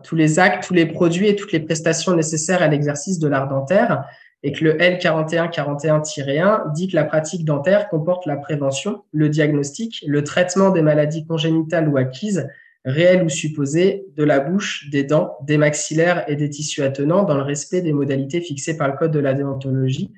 tous 0.02 0.16
les 0.16 0.38
actes, 0.38 0.66
tous 0.66 0.74
les 0.74 0.86
produits 0.86 1.28
et 1.28 1.36
toutes 1.36 1.52
les 1.52 1.60
prestations 1.60 2.14
nécessaires 2.14 2.62
à 2.62 2.68
l'exercice 2.68 3.18
de 3.18 3.28
l'art 3.28 3.48
dentaire 3.48 4.06
et 4.42 4.52
que 4.52 4.64
le 4.64 4.74
L4141-1 4.74 6.72
dit 6.72 6.88
que 6.88 6.96
la 6.96 7.04
pratique 7.04 7.44
dentaire 7.44 7.88
comporte 7.88 8.26
la 8.26 8.36
prévention, 8.36 9.02
le 9.12 9.28
diagnostic, 9.28 10.04
le 10.06 10.24
traitement 10.24 10.70
des 10.70 10.82
maladies 10.82 11.26
congénitales 11.26 11.88
ou 11.88 11.96
acquises, 11.96 12.48
réelles 12.86 13.24
ou 13.24 13.28
supposées, 13.28 14.06
de 14.16 14.22
la 14.22 14.38
bouche, 14.38 14.88
des 14.90 15.02
dents, 15.02 15.36
des 15.42 15.58
maxillaires 15.58 16.24
et 16.30 16.36
des 16.36 16.48
tissus 16.48 16.82
attenants 16.82 17.24
dans 17.24 17.36
le 17.36 17.42
respect 17.42 17.82
des 17.82 17.92
modalités 17.92 18.40
fixées 18.40 18.76
par 18.76 18.88
le 18.88 18.96
Code 18.96 19.10
de 19.10 19.18
la 19.18 19.34
déontologie. 19.34 20.12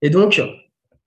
Et 0.00 0.08
donc, 0.08 0.40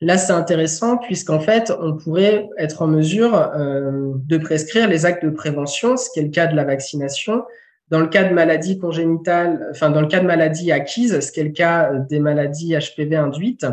là, 0.02 0.18
c'est 0.18 0.34
intéressant 0.34 0.98
puisqu'en 0.98 1.40
fait, 1.40 1.72
on 1.80 1.96
pourrait 1.96 2.50
être 2.58 2.82
en 2.82 2.88
mesure 2.88 3.34
euh, 3.34 4.12
de 4.16 4.38
prescrire 4.38 4.90
les 4.90 5.06
actes 5.06 5.24
de 5.24 5.30
prévention, 5.30 5.96
ce 5.96 6.10
qui 6.12 6.20
est 6.20 6.24
le 6.24 6.30
cas 6.30 6.48
de 6.48 6.56
la 6.56 6.66
vaccination, 6.66 7.46
dans 7.90 8.02
le 8.02 8.08
cas 8.08 8.26
de 8.26 8.34
maladies 8.34 8.78
congénitales, 8.78 9.68
enfin 9.72 9.90
dans 9.90 10.02
le 10.02 10.08
cas 10.08 10.20
de 10.20 10.28
maladies 10.28 10.74
acquises, 10.74 11.18
ce 11.22 11.32
qui 11.32 11.40
est 11.40 11.46
le 11.46 11.52
cas 11.52 11.94
des 11.94 12.20
maladies 12.20 12.76
HPV 12.76 13.16
induites, 13.16 13.66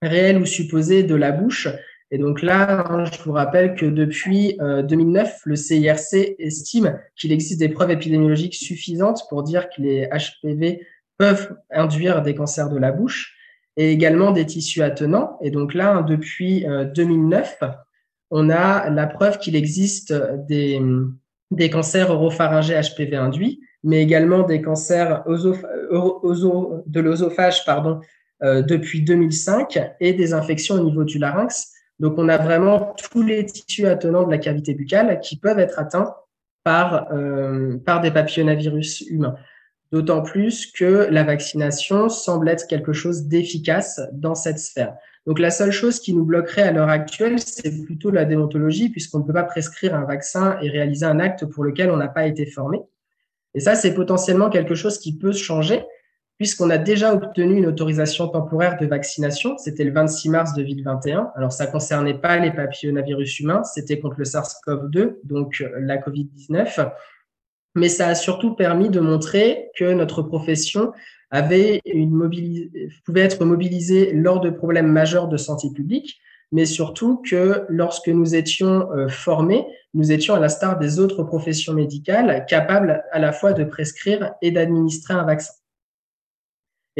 réelles 0.00 0.38
ou 0.38 0.46
supposées 0.46 1.02
de 1.02 1.16
la 1.16 1.32
bouche. 1.32 1.66
Et 2.10 2.18
donc 2.18 2.42
là, 2.42 2.86
hein, 2.90 3.04
je 3.04 3.22
vous 3.22 3.32
rappelle 3.32 3.74
que 3.74 3.86
depuis 3.86 4.58
2009, 4.58 5.28
euh, 5.28 5.32
le 5.44 5.56
CIRC 5.56 6.34
estime 6.38 6.98
qu'il 7.16 7.32
existe 7.32 7.60
des 7.60 7.68
preuves 7.68 7.92
épidémiologiques 7.92 8.54
suffisantes 8.54 9.22
pour 9.28 9.42
dire 9.44 9.68
que 9.68 9.80
les 9.80 10.08
HPV 10.08 10.86
peuvent 11.18 11.56
induire 11.70 12.22
des 12.22 12.34
cancers 12.34 12.68
de 12.68 12.78
la 12.78 12.90
bouche 12.90 13.36
et 13.76 13.92
également 13.92 14.32
des 14.32 14.44
tissus 14.44 14.82
attenants. 14.82 15.38
Et 15.42 15.50
donc 15.50 15.74
là, 15.74 15.94
hein, 15.94 16.02
depuis 16.02 16.66
2009, 16.94 17.58
euh, 17.62 17.66
on 18.30 18.50
a 18.50 18.90
la 18.90 19.06
preuve 19.06 19.38
qu'il 19.38 19.54
existe 19.54 20.12
des, 20.48 20.80
cancers 21.70 22.10
oropharyngés 22.10 22.80
HPV 22.80 23.16
induits, 23.16 23.60
mais 23.82 24.02
également 24.02 24.42
des 24.42 24.62
cancers 24.62 25.24
de 25.26 27.00
l'osophage 27.00 27.64
pardon, 27.64 28.00
euh, 28.42 28.62
depuis 28.62 29.02
2005 29.02 29.78
et 30.00 30.14
des 30.14 30.32
infections 30.32 30.76
au 30.76 30.84
niveau 30.84 31.04
du 31.04 31.18
larynx. 31.18 31.72
Donc, 32.00 32.14
on 32.16 32.28
a 32.28 32.38
vraiment 32.38 32.94
tous 33.10 33.22
les 33.22 33.46
tissus 33.46 33.86
attenants 33.86 34.24
de 34.24 34.30
la 34.30 34.38
cavité 34.38 34.74
buccale 34.74 35.20
qui 35.20 35.38
peuvent 35.38 35.58
être 35.58 35.78
atteints 35.78 36.14
par, 36.64 37.12
euh, 37.12 37.78
par 37.78 38.00
des 38.00 38.10
papillomavirus 38.10 39.02
humains. 39.02 39.36
D'autant 39.92 40.22
plus 40.22 40.66
que 40.66 41.08
la 41.10 41.24
vaccination 41.24 42.08
semble 42.08 42.48
être 42.48 42.66
quelque 42.66 42.92
chose 42.92 43.24
d'efficace 43.24 44.00
dans 44.12 44.34
cette 44.34 44.58
sphère. 44.58 44.96
Donc 45.26 45.38
la 45.38 45.50
seule 45.50 45.72
chose 45.72 46.00
qui 46.00 46.14
nous 46.14 46.24
bloquerait 46.24 46.62
à 46.62 46.72
l'heure 46.72 46.88
actuelle, 46.88 47.38
c'est 47.38 47.84
plutôt 47.84 48.10
la 48.10 48.24
déontologie, 48.24 48.88
puisqu'on 48.88 49.18
ne 49.18 49.24
peut 49.24 49.32
pas 49.32 49.42
prescrire 49.42 49.94
un 49.94 50.04
vaccin 50.04 50.58
et 50.62 50.70
réaliser 50.70 51.04
un 51.04 51.20
acte 51.20 51.44
pour 51.44 51.64
lequel 51.64 51.90
on 51.90 51.96
n'a 51.96 52.08
pas 52.08 52.26
été 52.26 52.46
formé. 52.46 52.80
Et 53.54 53.60
ça, 53.60 53.74
c'est 53.74 53.94
potentiellement 53.94 54.48
quelque 54.48 54.74
chose 54.74 54.98
qui 54.98 55.18
peut 55.18 55.32
changer, 55.32 55.84
puisqu'on 56.40 56.70
a 56.70 56.78
déjà 56.78 57.12
obtenu 57.12 57.58
une 57.58 57.66
autorisation 57.66 58.26
temporaire 58.26 58.78
de 58.80 58.86
vaccination. 58.86 59.58
C'était 59.58 59.84
le 59.84 59.92
26 59.92 60.30
mars 60.30 60.54
2021. 60.54 61.32
Alors, 61.36 61.52
ça 61.52 61.66
concernait 61.66 62.14
pas 62.14 62.38
les 62.38 62.50
papillomavirus 62.50 63.40
humains, 63.40 63.62
c'était 63.62 64.00
contre 64.00 64.16
le 64.16 64.24
SARS-CoV-2, 64.24 65.16
donc 65.24 65.62
la 65.78 65.98
COVID-19. 65.98 66.92
Mais 67.74 67.90
ça 67.90 68.08
a 68.08 68.14
surtout 68.14 68.54
permis 68.54 68.88
de 68.88 69.00
montrer 69.00 69.68
que 69.76 69.92
notre 69.92 70.22
profession 70.22 70.92
avait 71.30 71.82
une 71.84 72.10
pouvait 73.04 73.20
être 73.20 73.44
mobilisé 73.44 74.12
lors 74.14 74.40
de 74.40 74.48
problèmes 74.48 74.90
majeurs 74.90 75.28
de 75.28 75.36
santé 75.36 75.68
publique, 75.70 76.22
mais 76.52 76.64
surtout 76.64 77.20
que 77.20 77.66
lorsque 77.68 78.08
nous 78.08 78.34
étions 78.34 78.90
euh, 78.92 79.08
formés, 79.08 79.66
nous 79.92 80.10
étions 80.10 80.34
à 80.34 80.40
la 80.40 80.48
star 80.48 80.78
des 80.78 81.00
autres 81.00 81.22
professions 81.22 81.74
médicales 81.74 82.46
capables 82.48 83.04
à 83.12 83.18
la 83.18 83.32
fois 83.32 83.52
de 83.52 83.62
prescrire 83.62 84.32
et 84.40 84.50
d'administrer 84.50 85.12
un 85.12 85.24
vaccin. 85.24 85.52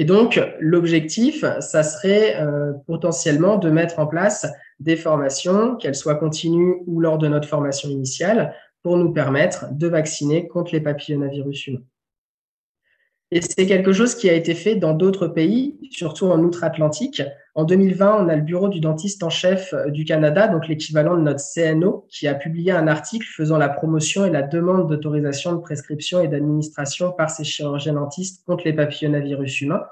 Et 0.00 0.04
donc, 0.04 0.40
l'objectif, 0.60 1.44
ça 1.60 1.82
serait 1.82 2.40
euh, 2.40 2.72
potentiellement 2.86 3.58
de 3.58 3.68
mettre 3.68 3.98
en 3.98 4.06
place 4.06 4.50
des 4.78 4.96
formations, 4.96 5.76
qu'elles 5.76 5.94
soient 5.94 6.14
continues 6.14 6.76
ou 6.86 7.00
lors 7.00 7.18
de 7.18 7.28
notre 7.28 7.46
formation 7.46 7.90
initiale, 7.90 8.54
pour 8.82 8.96
nous 8.96 9.12
permettre 9.12 9.66
de 9.72 9.86
vacciner 9.88 10.48
contre 10.48 10.72
les 10.72 10.80
papillomavirus 10.80 11.66
humains. 11.66 11.82
Et 13.30 13.42
c'est 13.42 13.66
quelque 13.66 13.92
chose 13.92 14.14
qui 14.14 14.30
a 14.30 14.32
été 14.32 14.54
fait 14.54 14.74
dans 14.74 14.94
d'autres 14.94 15.28
pays, 15.28 15.78
surtout 15.90 16.28
en 16.28 16.42
outre-Atlantique. 16.42 17.22
En 17.60 17.64
2020, 17.64 18.24
on 18.24 18.28
a 18.30 18.36
le 18.36 18.40
bureau 18.40 18.70
du 18.70 18.80
dentiste 18.80 19.22
en 19.22 19.28
chef 19.28 19.74
euh, 19.74 19.90
du 19.90 20.06
Canada, 20.06 20.48
donc 20.48 20.66
l'équivalent 20.66 21.14
de 21.14 21.20
notre 21.20 21.42
CNO, 21.42 22.06
qui 22.08 22.26
a 22.26 22.34
publié 22.34 22.72
un 22.72 22.88
article 22.88 23.26
faisant 23.26 23.58
la 23.58 23.68
promotion 23.68 24.24
et 24.24 24.30
la 24.30 24.40
demande 24.40 24.88
d'autorisation 24.88 25.52
de 25.52 25.58
prescription 25.58 26.22
et 26.22 26.28
d'administration 26.28 27.12
par 27.12 27.28
ces 27.28 27.44
chirurgiens 27.44 27.92
dentistes 27.92 28.46
contre 28.46 28.64
les 28.64 28.72
papillomavirus 28.72 29.60
humains. 29.60 29.82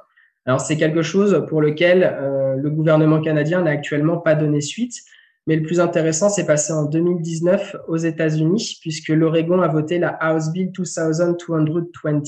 Alors 0.47 0.63
c'est 0.63 0.79
quelque 0.79 1.03
chose 1.03 1.45
pour 1.47 1.61
lequel 1.61 2.05
euh, 2.05 2.57
le 2.57 2.71
gouvernement 2.71 3.21
canadien 3.21 3.61
n'a 3.61 3.73
actuellement 3.73 4.17
pas 4.17 4.35
donné 4.35 4.63
suite, 4.63 4.95
mais 5.47 5.57
le 5.57 5.63
plus 5.63 5.79
intéressant, 5.79 6.31
c'est 6.31 6.47
passé 6.47 6.73
en 6.73 6.87
2019 6.87 7.77
aux 7.87 7.99
États-Unis, 7.99 8.79
puisque 8.81 9.11
l'Oregon 9.11 9.61
a 9.61 9.69
voté 9.69 9.99
la 9.99 10.09
House 10.09 10.53
Bill 10.53 10.73
2220 10.73 12.23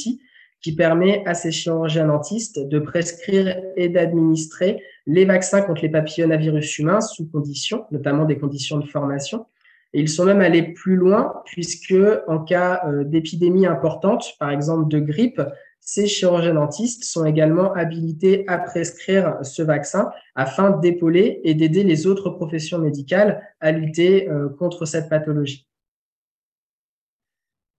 qui 0.60 0.76
permet 0.76 1.22
à 1.24 1.32
ces 1.32 1.50
chirurgiens 1.50 2.08
dentistes 2.08 2.60
de 2.68 2.78
prescrire 2.78 3.56
et 3.76 3.88
d'administrer 3.88 4.82
les 5.10 5.24
vaccins 5.24 5.62
contre 5.62 5.82
les 5.82 5.88
papillomavirus 5.88 6.78
humains 6.78 7.00
sous 7.00 7.28
conditions, 7.28 7.84
notamment 7.90 8.24
des 8.24 8.38
conditions 8.38 8.78
de 8.78 8.86
formation. 8.86 9.46
Et 9.92 10.00
ils 10.00 10.08
sont 10.08 10.24
même 10.24 10.40
allés 10.40 10.62
plus 10.62 10.94
loin 10.94 11.42
puisque 11.46 11.96
en 12.28 12.38
cas 12.38 12.82
euh, 12.86 13.02
d'épidémie 13.02 13.66
importante, 13.66 14.36
par 14.38 14.50
exemple 14.50 14.88
de 14.88 15.00
grippe, 15.00 15.42
ces 15.80 16.06
chirurgiens 16.06 16.54
dentistes 16.54 17.02
sont 17.02 17.24
également 17.24 17.72
habilités 17.72 18.44
à 18.46 18.58
prescrire 18.58 19.38
ce 19.42 19.62
vaccin 19.62 20.12
afin 20.36 20.70
d'épauler 20.70 21.40
et 21.42 21.54
d'aider 21.54 21.82
les 21.82 22.06
autres 22.06 22.30
professions 22.30 22.78
médicales 22.78 23.42
à 23.58 23.72
lutter 23.72 24.30
euh, 24.30 24.48
contre 24.48 24.84
cette 24.84 25.08
pathologie. 25.08 25.69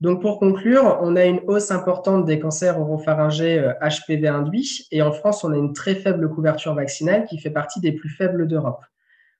Donc 0.01 0.19
pour 0.19 0.39
conclure, 0.39 0.97
on 1.01 1.15
a 1.15 1.25
une 1.25 1.41
hausse 1.45 1.69
importante 1.69 2.25
des 2.25 2.39
cancers 2.39 2.79
oropharyngés 2.79 3.71
HPV 3.81 4.27
euh, 4.27 4.33
induits 4.33 4.87
et 4.91 5.03
en 5.03 5.11
France, 5.11 5.43
on 5.43 5.53
a 5.53 5.57
une 5.57 5.73
très 5.73 5.93
faible 5.93 6.27
couverture 6.29 6.73
vaccinale 6.73 7.25
qui 7.25 7.37
fait 7.37 7.51
partie 7.51 7.79
des 7.79 7.91
plus 7.91 8.09
faibles 8.09 8.47
d'Europe. 8.47 8.83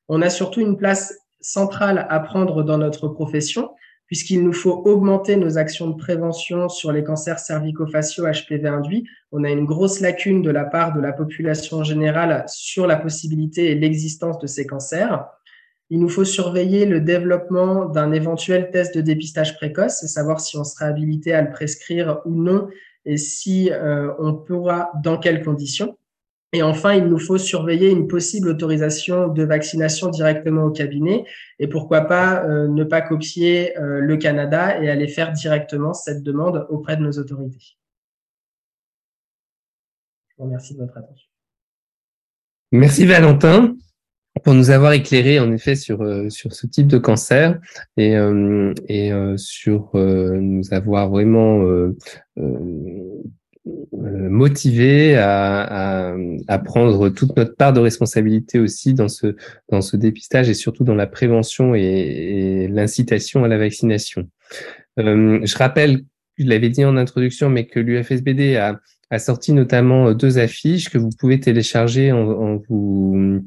On 0.08 0.22
a 0.22 0.30
surtout 0.30 0.62
une 0.62 0.78
place 0.78 1.18
centrale 1.42 2.06
à 2.10 2.20
prendre 2.20 2.62
dans 2.62 2.78
notre 2.78 3.08
profession 3.08 3.72
puisqu'il 4.06 4.44
nous 4.44 4.54
faut 4.54 4.84
augmenter 4.86 5.38
nos 5.38 5.58
actions 5.58 5.88
de 5.88 5.96
prévention 5.96 6.68
sur 6.68 6.92
les 6.92 7.02
cancers 7.02 7.40
cervico-faciaux 7.40 8.26
HPV 8.26 8.68
induits. 8.68 9.08
On 9.32 9.46
a 9.46 9.50
une 9.50 9.66
grosse 9.66 10.02
lacune 10.02 10.42
de 10.42 10.52
la 10.52 10.66
part 10.66 10.94
de 10.94 11.00
la 11.00 11.14
population 11.14 11.84
générale 11.86 12.44
sur 12.50 12.88
la 12.88 12.98
possibilité 12.98 13.72
et 13.72 13.76
l'existence 13.76 14.38
de 14.38 14.48
ces 14.48 14.68
cancers. 14.68 15.26
Il 15.92 16.00
nous 16.00 16.08
faut 16.08 16.24
surveiller 16.24 16.86
le 16.86 17.02
développement 17.02 17.84
d'un 17.84 18.14
éventuel 18.14 18.72
test 18.72 18.96
de 18.96 19.02
dépistage 19.02 19.58
précoce, 19.58 20.06
savoir 20.06 20.40
si 20.40 20.58
on 20.58 20.64
sera 20.64 20.86
habilité 20.86 21.34
à 21.34 21.42
le 21.42 21.52
prescrire 21.52 22.22
ou 22.24 22.42
non 22.42 22.70
et 23.04 23.18
si 23.18 23.70
euh, 23.74 24.14
on 24.18 24.34
pourra, 24.34 24.90
dans 25.04 25.18
quelles 25.18 25.44
conditions. 25.44 25.98
Et 26.54 26.64
enfin, 26.64 26.94
il 26.94 27.08
nous 27.08 27.20
faut 27.20 27.38
surveiller 27.38 27.90
une 27.90 28.08
possible 28.08 28.48
autorisation 28.48 29.28
de 29.28 29.44
vaccination 29.44 30.08
directement 30.08 30.64
au 30.64 30.72
cabinet 30.72 31.26
et 31.60 31.68
pourquoi 31.68 32.02
pas 32.02 32.46
euh, 32.46 32.70
ne 32.70 32.86
pas 32.86 33.02
copier 33.02 33.78
euh, 33.78 34.00
le 34.00 34.16
Canada 34.16 34.82
et 34.82 34.90
aller 34.90 35.10
faire 35.10 35.34
directement 35.34 35.94
cette 35.94 36.24
demande 36.24 36.68
auprès 36.70 36.96
de 36.96 37.02
nos 37.02 37.20
autorités. 37.20 37.76
Je 40.30 40.36
vous 40.38 40.46
remercie 40.46 40.74
de 40.74 40.80
votre 40.80 40.98
attention. 40.98 41.28
Merci 42.72 43.06
Valentin 43.06 43.76
pour 44.44 44.54
nous 44.54 44.70
avoir 44.70 44.94
éclairé 44.94 45.40
en 45.40 45.52
effet 45.52 45.76
sur 45.76 46.02
euh, 46.02 46.30
sur 46.30 46.54
ce 46.54 46.66
type 46.66 46.88
de 46.88 46.98
cancer 46.98 47.60
et 47.98 48.16
euh, 48.16 48.74
et 48.88 49.12
euh, 49.12 49.36
sur 49.38 49.92
nous 49.94 50.74
avoir 50.74 51.10
vraiment 51.10 51.64
motivés 53.64 55.16
à, 55.18 56.16
à, 56.48 56.60
prendre 56.60 57.10
toute 57.10 57.38
notre 57.38 57.56
part 57.56 57.74
de 57.74 57.80
responsabilité 57.80 58.58
aussi 58.58 58.96
dans 58.96 59.08
ce, 59.08 59.36
dans 59.70 59.82
ce 59.82 59.98
dépistage 59.98 60.50
et 60.50 60.56
surtout 60.56 60.84
dans 60.84 60.96
la 60.96 61.06
prévention 61.06 61.76
et, 61.76 62.68
l'incitation 62.72 63.44
à 63.44 63.48
la 63.48 63.60
vaccination. 63.60 64.28
je 64.98 65.58
rappelle, 65.58 66.06
je 66.40 66.46
l'avais 66.48 66.70
dit 66.70 66.84
en 66.84 66.98
introduction, 66.98 67.52
mais 67.52 67.68
que 67.68 67.80
l'UFSBD 67.80 68.56
a, 68.56 68.80
a 69.12 69.20
sorti 69.20 69.54
notamment 69.54 70.12
deux 70.14 70.40
affiches 70.40 70.90
que 70.90 70.98
vous 70.98 71.12
pouvez 71.20 71.40
télécharger 71.40 72.12
en 72.12 72.60
vous 72.68 73.46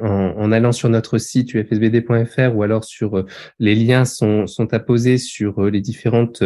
en, 0.00 0.52
allant 0.52 0.72
sur 0.72 0.88
notre 0.88 1.18
site 1.18 1.54
ufsbd.fr 1.54 2.54
ou 2.54 2.62
alors 2.62 2.84
sur 2.84 3.16
euh, 3.16 3.26
les 3.58 3.74
liens 3.74 4.04
sont, 4.04 4.46
sont 4.46 4.72
apposés 4.74 5.18
sur 5.18 5.64
euh, 5.64 5.70
les 5.70 5.80
différentes 5.80 6.42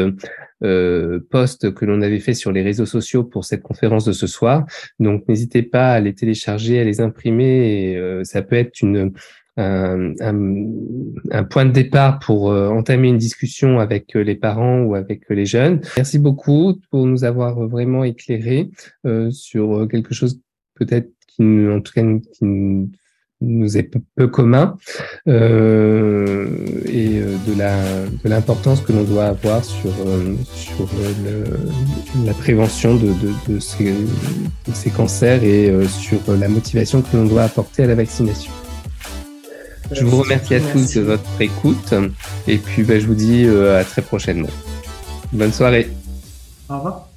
euh, 0.63 1.21
posts 1.31 1.73
que 1.75 1.85
l'on 1.85 2.03
avait 2.03 2.21
fait 2.21 2.35
sur 2.35 2.53
les 2.53 2.63
réseaux 2.63 2.87
sociaux 2.87 3.25
pour 3.25 3.45
cette 3.45 3.63
conférence 3.63 4.05
de 4.05 4.13
ce 4.13 4.27
soir. 4.27 4.65
Donc 5.01 5.27
n'hésitez 5.29 5.63
pas 5.63 5.93
à 5.93 6.01
les 6.01 6.15
télécharger, 6.15 6.81
à 6.81 6.85
les 6.85 7.01
imprimer. 7.01 7.93
Et, 7.93 8.23
ça 8.25 8.43
peut 8.43 8.57
être 8.57 8.81
une 8.81 9.13
un, 9.59 10.15
un, 10.21 11.45
point 11.45 11.67
de 11.67 11.73
départ 11.73 12.21
pour 12.21 12.45
entamer 12.47 13.09
une 13.09 13.19
discussion 13.19 13.81
avec 13.81 14.15
les 14.15 14.35
parents 14.35 14.81
ou 14.83 14.95
avec 14.95 15.29
les 15.29 15.45
jeunes. 15.45 15.81
Merci 15.97 16.19
beaucoup 16.19 16.81
pour 16.91 17.07
nous 17.07 17.25
avoir 17.25 17.61
vraiment 17.69 18.05
éclairé 18.05 18.71
sur 19.31 19.87
quelque 19.91 20.15
chose 20.15 20.41
peut-être 20.75 21.11
qui, 21.27 21.43
en 21.69 21.81
tout 21.81 21.93
cas, 21.93 22.03
qui 22.33 22.89
nous 23.43 23.77
est 23.77 23.91
peu, 24.17 24.27
commun 24.29 24.77
euh, 25.29 26.47
et 26.87 27.21
euh, 27.21 27.37
de 27.47 27.59
la 27.59 27.77
de 28.25 28.29
l'importance 28.29 28.81
que 28.81 28.93
l'on 28.93 29.05
doit 29.05 29.27
avoir 29.27 29.65
sur 29.65 29.91
euh, 30.07 30.35
sur 30.55 30.89
la 32.25 32.35
prévention 32.35 32.95
de, 32.95 33.09
de, 33.09 33.53
de, 33.55 33.59
ces, 33.61 33.93
de, 33.93 34.73
ces, 34.75 34.91
cancers 34.91 35.43
et 35.43 35.71
euh, 35.71 35.87
sur 35.87 36.21
la 36.39 36.49
motivation 36.49 37.03
que 37.03 37.17
l'on 37.17 37.27
doit 37.27 37.43
apporter 37.43 37.85
à 37.85 37.87
la 37.87 37.95
vaccination. 37.95 38.53
Je 39.91 40.05
vous 40.05 40.23
remercie 40.23 40.55
à 40.55 40.61
tous 40.61 40.95
de 40.95 41.03
votre 41.03 41.41
écoute 41.41 41.95
et 42.49 42.57
puis 42.57 42.83
bah, 42.83 42.99
je 42.99 43.07
vous 43.07 43.15
dis 43.15 43.47
à 43.47 43.85
très 43.85 44.01
prochainement. 44.01 44.49
Bonne 45.33 45.53
soirée. 45.53 45.91
Au 46.71 46.77
revoir. 46.77 47.12